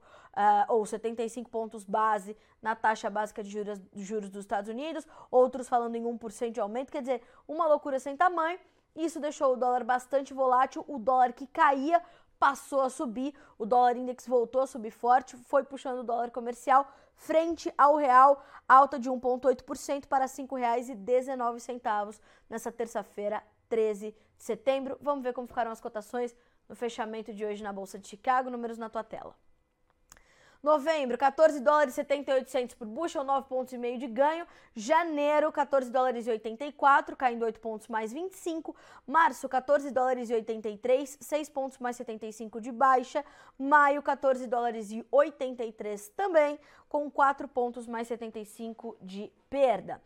ou 0.69 0.85
75 0.85 1.49
pontos 1.49 1.83
base 1.83 2.37
na 2.61 2.75
taxa 2.75 3.09
básica 3.09 3.43
de 3.43 3.49
juros, 3.49 3.81
juros 3.95 4.29
dos 4.29 4.41
Estados 4.41 4.69
Unidos, 4.69 5.05
outros 5.29 5.67
falando 5.67 5.95
em 5.95 6.03
1% 6.03 6.51
de 6.51 6.59
aumento, 6.59 6.91
quer 6.91 7.01
dizer, 7.01 7.21
uma 7.47 7.67
loucura 7.67 7.99
sem 7.99 8.15
tamanho. 8.15 8.59
Isso 8.95 9.19
deixou 9.19 9.53
o 9.53 9.55
dólar 9.55 9.83
bastante 9.83 10.33
volátil, 10.33 10.83
o 10.87 10.97
dólar 10.97 11.33
que 11.33 11.45
caía 11.45 12.01
passou 12.39 12.81
a 12.81 12.89
subir, 12.89 13.33
o 13.57 13.65
dólar 13.65 13.97
index 13.97 14.27
voltou 14.27 14.61
a 14.61 14.67
subir 14.67 14.91
forte, 14.91 15.35
foi 15.35 15.63
puxando 15.63 15.99
o 15.99 16.03
dólar 16.03 16.31
comercial 16.31 16.87
frente 17.15 17.73
ao 17.77 17.95
real, 17.95 18.43
alta 18.67 18.99
de 18.99 19.09
1,8% 19.09 20.05
para 20.05 20.25
R$ 20.25 20.31
5,19 20.31 22.19
nessa 22.49 22.71
terça-feira, 22.71 23.43
13 23.67 24.15
de 24.37 24.43
setembro. 24.43 24.97
Vamos 25.01 25.23
ver 25.23 25.33
como 25.33 25.47
ficaram 25.47 25.71
as 25.71 25.81
cotações 25.81 26.35
no 26.69 26.75
fechamento 26.75 27.33
de 27.33 27.45
hoje 27.45 27.63
na 27.63 27.73
Bolsa 27.73 27.97
de 27.97 28.07
Chicago, 28.07 28.49
números 28.49 28.77
na 28.77 28.89
tua 28.89 29.03
tela. 29.03 29.35
Novembro, 30.61 31.17
14 31.17 31.59
dólares 31.59 31.93
e 31.93 31.95
78 31.95 32.75
por 32.75 32.87
bushel, 32.87 33.23
9 33.23 33.47
pontos 33.47 33.73
e 33.73 33.77
meio 33.77 33.97
de 33.97 34.07
ganho. 34.07 34.45
Janeiro, 34.75 35.51
14 35.51 35.91
dólares 35.91 36.27
e 36.27 36.31
84, 36.31 37.15
caindo 37.15 37.43
8 37.43 37.59
pontos 37.59 37.87
mais 37.87 38.11
25. 38.11 38.75
Março, 39.05 39.47
14 39.47 39.91
dólares 39.91 40.29
e 40.29 40.33
83, 40.33 41.17
6 41.21 41.49
pontos 41.49 41.77
mais 41.77 41.95
75 41.95 42.59
de 42.59 42.71
baixa. 42.71 43.23
Maio, 43.57 44.01
14 44.01 44.47
dólares 44.47 44.91
e 44.91 45.05
83 45.11 46.09
também, 46.09 46.59
com 46.89 47.09
4 47.09 47.47
pontos 47.47 47.87
mais 47.87 48.07
75 48.07 48.97
de 49.01 49.31
perda. 49.49 50.01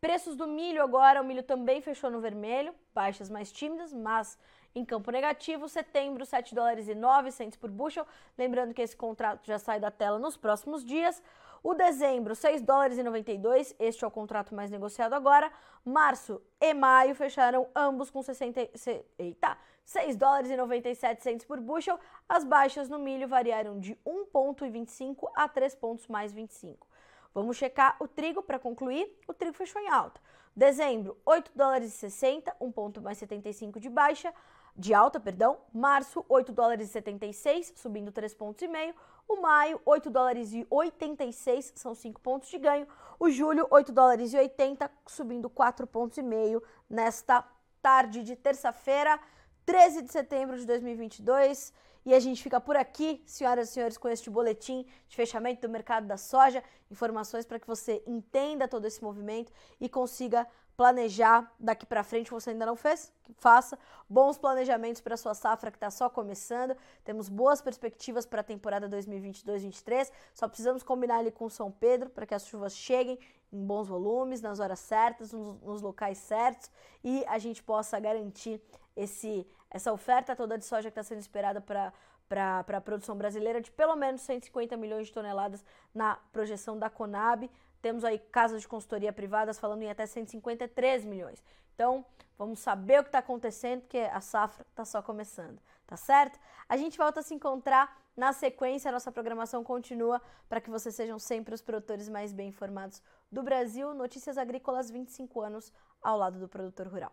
Preços 0.00 0.36
do 0.36 0.46
milho 0.46 0.80
agora, 0.80 1.20
o 1.20 1.24
milho 1.24 1.42
também 1.42 1.80
fechou 1.80 2.08
no 2.08 2.20
vermelho, 2.20 2.72
baixas 2.94 3.28
mais 3.28 3.50
tímidas, 3.50 3.92
mas 3.92 4.38
em 4.78 4.84
campo 4.84 5.10
negativo, 5.10 5.68
setembro, 5.68 6.24
7 6.24 6.54
dólares 6.54 6.88
e 6.88 6.94
9 6.94 7.30
por 7.60 7.70
bushel. 7.70 8.06
Lembrando 8.36 8.72
que 8.72 8.80
esse 8.80 8.96
contrato 8.96 9.46
já 9.46 9.58
sai 9.58 9.80
da 9.80 9.90
tela 9.90 10.18
nos 10.18 10.36
próximos 10.36 10.84
dias. 10.84 11.22
O 11.62 11.74
dezembro, 11.74 12.36
6 12.36 12.62
dólares 12.62 12.98
e 12.98 13.02
92, 13.02 13.74
este 13.80 14.04
é 14.04 14.06
o 14.06 14.10
contrato 14.10 14.54
mais 14.54 14.70
negociado 14.70 15.12
agora. 15.14 15.50
Março 15.84 16.40
e 16.60 16.72
maio 16.72 17.14
fecharam 17.16 17.66
ambos 17.74 18.10
com 18.10 18.22
60, 18.22 18.70
eita, 19.18 19.58
6 19.84 20.16
dólares 20.16 20.50
e 20.50 20.56
97 20.56 21.46
por 21.46 21.60
bushel. 21.60 21.98
As 22.28 22.44
baixas 22.44 22.88
no 22.88 22.98
milho 22.98 23.26
variaram 23.26 23.80
de 23.80 23.96
1,25 24.06 25.28
a 25.34 25.48
3 25.48 25.74
pontos 25.74 26.06
mais 26.06 26.32
25. 26.32 26.86
Vamos 27.34 27.56
checar 27.56 27.96
o 27.98 28.06
trigo 28.06 28.42
para 28.42 28.58
concluir. 28.58 29.12
O 29.26 29.34
trigo 29.34 29.56
fechou 29.56 29.82
em 29.82 29.88
alta. 29.88 30.20
Dezembro, 30.54 31.16
8 31.24 31.52
dólares 31.54 31.88
e 31.88 31.96
60, 31.96 32.54
um 32.60 32.70
ponto 32.70 33.00
mais 33.00 33.18
75 33.18 33.78
de 33.78 33.88
baixa 33.88 34.32
de 34.78 34.94
alta, 34.94 35.18
perdão. 35.18 35.58
Março, 35.74 36.24
8 36.28 36.52
dólares 36.52 36.88
e 36.88 36.92
76, 36.92 37.72
subindo 37.74 38.12
3 38.12 38.32
pontos 38.32 38.62
e 38.62 38.68
meio. 38.68 38.94
O 39.26 39.42
maio, 39.42 39.80
8 39.84 40.08
dólares 40.08 40.52
e 40.52 40.64
86, 40.70 41.72
são 41.74 41.94
5 41.94 42.20
pontos 42.20 42.48
de 42.48 42.58
ganho. 42.58 42.86
O 43.18 43.28
julho, 43.28 43.66
8 43.70 43.92
dólares 43.92 44.32
e 44.32 44.38
80, 44.38 44.88
subindo 45.06 45.50
4 45.50 45.86
pontos 45.86 46.16
e 46.16 46.22
meio 46.22 46.62
nesta 46.88 47.44
tarde 47.82 48.22
de 48.22 48.36
terça-feira, 48.36 49.18
13 49.66 50.02
de 50.02 50.12
setembro 50.12 50.56
de 50.56 50.64
2022. 50.64 51.72
E 52.06 52.14
a 52.14 52.20
gente 52.20 52.42
fica 52.42 52.60
por 52.60 52.76
aqui, 52.76 53.22
senhoras 53.26 53.68
e 53.68 53.72
senhores, 53.72 53.98
com 53.98 54.08
este 54.08 54.30
boletim 54.30 54.86
de 55.08 55.16
fechamento 55.16 55.62
do 55.62 55.68
mercado 55.68 56.06
da 56.06 56.16
soja. 56.16 56.62
Informações 56.90 57.44
para 57.44 57.58
que 57.58 57.66
você 57.66 58.02
entenda 58.06 58.68
todo 58.68 58.86
esse 58.86 59.02
movimento 59.02 59.52
e 59.80 59.88
consiga 59.88 60.46
planejar 60.78 61.52
daqui 61.58 61.84
para 61.84 62.04
frente, 62.04 62.30
você 62.30 62.50
ainda 62.50 62.64
não 62.64 62.76
fez? 62.76 63.12
Faça 63.38 63.76
bons 64.08 64.38
planejamentos 64.38 65.00
para 65.00 65.16
sua 65.16 65.34
safra 65.34 65.72
que 65.72 65.76
está 65.76 65.90
só 65.90 66.08
começando. 66.08 66.76
Temos 67.04 67.28
boas 67.28 67.60
perspectivas 67.60 68.24
para 68.24 68.42
a 68.42 68.44
temporada 68.44 68.88
2022-23. 68.88 70.12
Só 70.32 70.46
precisamos 70.46 70.84
combinar 70.84 71.18
ali 71.18 71.32
com 71.32 71.48
São 71.48 71.72
Pedro 71.72 72.08
para 72.08 72.24
que 72.24 72.32
as 72.32 72.46
chuvas 72.46 72.76
cheguem 72.76 73.18
em 73.52 73.66
bons 73.66 73.88
volumes, 73.88 74.40
nas 74.40 74.60
horas 74.60 74.78
certas, 74.78 75.32
nos, 75.32 75.60
nos 75.62 75.82
locais 75.82 76.18
certos 76.18 76.70
e 77.02 77.24
a 77.26 77.38
gente 77.38 77.60
possa 77.60 77.98
garantir 77.98 78.62
esse, 78.94 79.44
essa 79.68 79.92
oferta 79.92 80.36
toda 80.36 80.56
de 80.56 80.64
soja 80.64 80.92
que 80.92 81.00
está 81.00 81.02
sendo 81.02 81.18
esperada 81.18 81.60
para 81.60 81.92
para 82.28 82.76
a 82.76 82.80
produção 82.80 83.16
brasileira 83.16 83.58
de 83.58 83.70
pelo 83.70 83.96
menos 83.96 84.20
150 84.20 84.76
milhões 84.76 85.06
de 85.06 85.12
toneladas 85.14 85.64
na 85.94 86.16
projeção 86.30 86.78
da 86.78 86.90
Conab. 86.90 87.50
Temos 87.80 88.04
aí 88.04 88.18
casas 88.18 88.62
de 88.62 88.68
consultoria 88.68 89.12
privadas 89.12 89.58
falando 89.58 89.82
em 89.82 89.90
até 89.90 90.06
153 90.06 91.04
milhões. 91.04 91.42
Então, 91.74 92.04
vamos 92.36 92.58
saber 92.58 93.00
o 93.00 93.02
que 93.02 93.08
está 93.08 93.18
acontecendo, 93.18 93.82
porque 93.82 93.98
a 93.98 94.20
safra 94.20 94.66
está 94.68 94.84
só 94.84 95.00
começando, 95.00 95.60
tá 95.86 95.96
certo? 95.96 96.38
A 96.68 96.76
gente 96.76 96.98
volta 96.98 97.20
a 97.20 97.22
se 97.22 97.34
encontrar 97.34 97.96
na 98.16 98.32
sequência, 98.32 98.88
a 98.88 98.92
nossa 98.92 99.12
programação 99.12 99.62
continua 99.62 100.20
para 100.48 100.60
que 100.60 100.70
vocês 100.70 100.94
sejam 100.94 101.20
sempre 101.20 101.54
os 101.54 101.62
produtores 101.62 102.08
mais 102.08 102.32
bem 102.32 102.48
informados 102.48 103.00
do 103.30 103.44
Brasil. 103.44 103.94
Notícias 103.94 104.36
Agrícolas 104.36 104.90
25 104.90 105.40
anos 105.40 105.72
ao 106.02 106.18
lado 106.18 106.40
do 106.40 106.48
produtor 106.48 106.88
rural. 106.88 107.12